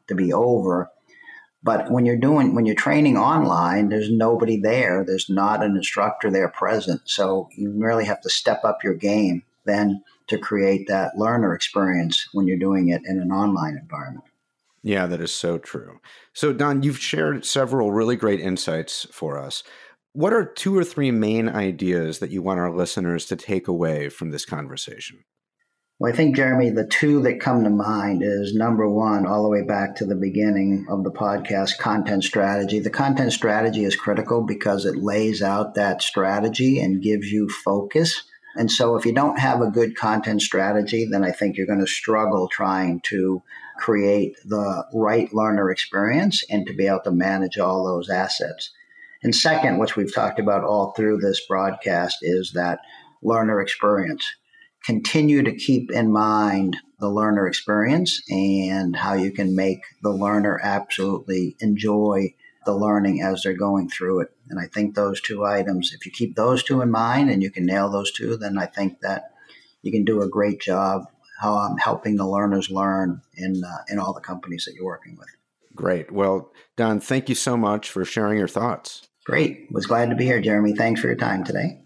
to 0.09 0.15
be 0.15 0.33
over? 0.33 0.91
But 1.63 1.91
when 1.91 2.05
you're 2.05 2.17
doing 2.17 2.55
when 2.55 2.67
you're 2.67 2.75
training 2.75 3.17
online, 3.17 3.89
there's 3.89 4.11
nobody 4.11 4.61
there. 4.61 5.05
There's 5.07 5.31
not 5.31 5.63
an 5.63 5.77
instructor 5.77 6.31
there 6.31 6.49
present. 6.49 7.03
So 7.05 7.49
you 7.57 7.73
really 7.77 8.05
have 8.05 8.21
to 8.23 8.31
step 8.31 8.65
up 8.65 8.83
your 8.83 8.95
game 8.95 9.45
then 9.65 10.03
to 10.29 10.39
create 10.39 10.89
that 10.89 11.17
learner 11.17 11.55
experience 11.55 12.29
when 12.33 12.47
you're 12.47 12.59
doing 12.59 12.89
it 12.89 13.03
in 13.07 13.21
an 13.21 13.31
online 13.31 13.79
environment. 13.81 14.25
Yeah, 14.83 15.07
that 15.07 15.21
is 15.21 15.33
so 15.33 15.59
true. 15.59 16.01
So, 16.33 16.53
Don, 16.53 16.83
you've 16.83 16.99
shared 16.99 17.45
several 17.45 17.93
really 17.93 18.17
great 18.17 18.41
insights 18.41 19.07
for 19.13 19.39
us. 19.39 19.63
What 20.13 20.33
are 20.33 20.45
two 20.45 20.77
or 20.77 20.85
three 20.85 21.13
main 21.13 21.49
ideas 21.49 22.19
that 22.19 22.31
you 22.31 22.43
want 22.43 22.59
our 22.59 22.75
listeners 22.75 23.27
to 23.27 23.37
take 23.37 23.69
away 23.69 24.09
from 24.09 24.31
this 24.31 24.45
conversation? 24.45 25.25
Well, 26.03 26.13
I 26.13 26.17
think, 26.17 26.35
Jeremy, 26.35 26.71
the 26.71 26.85
two 26.85 27.23
that 27.23 27.39
come 27.39 27.63
to 27.63 27.71
mind 27.71 28.25
is 28.25 28.57
number 28.57 28.91
one, 28.91 29.25
all 29.25 29.45
the 29.45 29.49
way 29.49 29.63
back 29.63 29.95
to 29.95 30.05
the 30.05 30.17
beginning 30.17 30.85
of 30.91 31.05
the 31.05 31.13
podcast, 31.13 31.79
content 31.79 32.25
strategy. 32.25 32.81
The 32.81 32.91
content 32.91 33.33
strategy 33.33 33.85
is 33.85 33.95
critical 33.95 34.43
because 34.43 34.85
it 34.85 34.97
lays 34.97 35.45
out 35.45 35.77
that 35.77 36.03
strategy 36.03 36.81
and 36.81 37.01
gives 37.01 37.31
you 37.31 37.49
focus. 37.49 38.25
And 38.57 38.69
so, 38.69 38.97
if 38.97 39.07
you 39.07 39.15
don't 39.15 39.39
have 39.39 39.61
a 39.61 39.71
good 39.71 39.95
content 39.95 40.43
strategy, 40.43 41.07
then 41.09 41.23
I 41.23 41.31
think 41.31 41.57
you're 41.57 41.69
going 41.69 41.79
to 41.79 41.87
struggle 41.87 42.49
trying 42.49 43.01
to 43.03 43.41
create 43.79 44.35
the 44.45 44.85
right 44.93 45.33
learner 45.33 45.71
experience 45.71 46.43
and 46.51 46.67
to 46.67 46.75
be 46.75 46.89
able 46.89 47.03
to 47.05 47.13
manage 47.13 47.59
all 47.59 47.85
those 47.85 48.11
assets. 48.11 48.73
And 49.23 49.33
second, 49.33 49.79
which 49.79 49.95
we've 49.95 50.13
talked 50.13 50.41
about 50.41 50.65
all 50.65 50.95
through 50.97 51.19
this 51.19 51.47
broadcast, 51.47 52.19
is 52.23 52.51
that 52.57 52.81
learner 53.23 53.61
experience. 53.61 54.27
Continue 54.85 55.43
to 55.43 55.55
keep 55.55 55.91
in 55.93 56.13
mind 56.13 56.77
the 56.99 57.09
learner 57.09 57.47
experience 57.47 58.23
and 58.29 58.97
how 58.97 59.15
you 59.15 59.31
can 59.31 59.55
make 59.55 59.83
the 60.03 60.11
learner 60.11 60.61
absolutely 60.63 61.57
enjoy 61.61 62.35
the 62.65 62.75
learning 62.75 63.23
as 63.23 63.43
they're 63.43 63.55
going 63.55 63.89
through 63.89 64.21
it. 64.21 64.29
And 64.49 64.61
I 64.61 64.67
think 64.67 64.95
those 64.95 65.21
two 65.21 65.45
items, 65.45 65.93
if 65.93 66.07
you 66.07 66.13
keep 66.13 66.37
those 66.37 66.63
two 66.63 66.81
in 66.81 66.91
mind 66.91 67.31
and 67.31 67.43
you 67.43 67.51
can 67.51 67.67
nail 67.67 67.91
those 67.91 68.13
two, 68.13 68.37
then 68.37 68.59
I 68.59 68.67
think 68.67 69.01
that 69.01 69.33
you 69.83 69.91
can 69.91 70.05
do 70.05 70.23
a 70.23 70.29
great 70.29 70.61
job 70.61 71.07
how 71.41 71.57
I'm 71.57 71.77
helping 71.77 72.17
the 72.17 72.27
learners 72.27 72.71
learn 72.71 73.21
in 73.35 73.63
uh, 73.65 73.79
in 73.89 73.99
all 73.99 74.13
the 74.15 74.21
companies 74.21 74.65
that 74.65 74.75
you're 74.75 74.85
working 74.85 75.17
with. 75.19 75.29
Great. 75.75 76.13
Well, 76.13 76.53
Don, 76.77 77.01
thank 77.01 77.29
you 77.29 77.35
so 77.35 77.57
much 77.57 77.91
for 77.91 78.05
sharing 78.05 78.39
your 78.39 78.49
thoughts. 78.49 79.09
Great. 79.25 79.67
Was 79.71 79.87
glad 79.87 80.11
to 80.11 80.17
be 80.17 80.25
here, 80.25 80.41
Jeremy. 80.41 80.75
Thanks 80.75 81.01
for 81.01 81.09
your 81.09 81.17
time 81.17 81.45
today. 81.45 81.79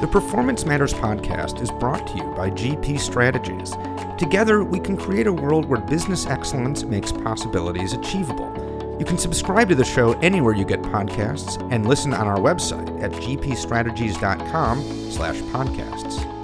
The 0.00 0.06
Performance 0.06 0.64
Matters 0.64 0.94
podcast 0.94 1.60
is 1.60 1.72
brought 1.72 2.06
to 2.06 2.18
you 2.18 2.22
by 2.36 2.50
GP 2.50 3.00
Strategies. 3.00 3.74
Together, 4.16 4.62
we 4.62 4.78
can 4.78 4.96
create 4.96 5.26
a 5.26 5.32
world 5.32 5.64
where 5.64 5.80
business 5.80 6.24
excellence 6.26 6.84
makes 6.84 7.10
possibilities 7.10 7.94
achievable. 7.94 8.46
You 9.00 9.04
can 9.04 9.18
subscribe 9.18 9.68
to 9.70 9.74
the 9.74 9.84
show 9.84 10.12
anywhere 10.20 10.54
you 10.54 10.64
get 10.64 10.82
podcasts 10.82 11.60
and 11.72 11.84
listen 11.84 12.14
on 12.14 12.28
our 12.28 12.38
website 12.38 13.02
at 13.02 13.10
gpstrategies.com 13.10 15.10
slash 15.10 15.36
podcasts. 15.36 16.37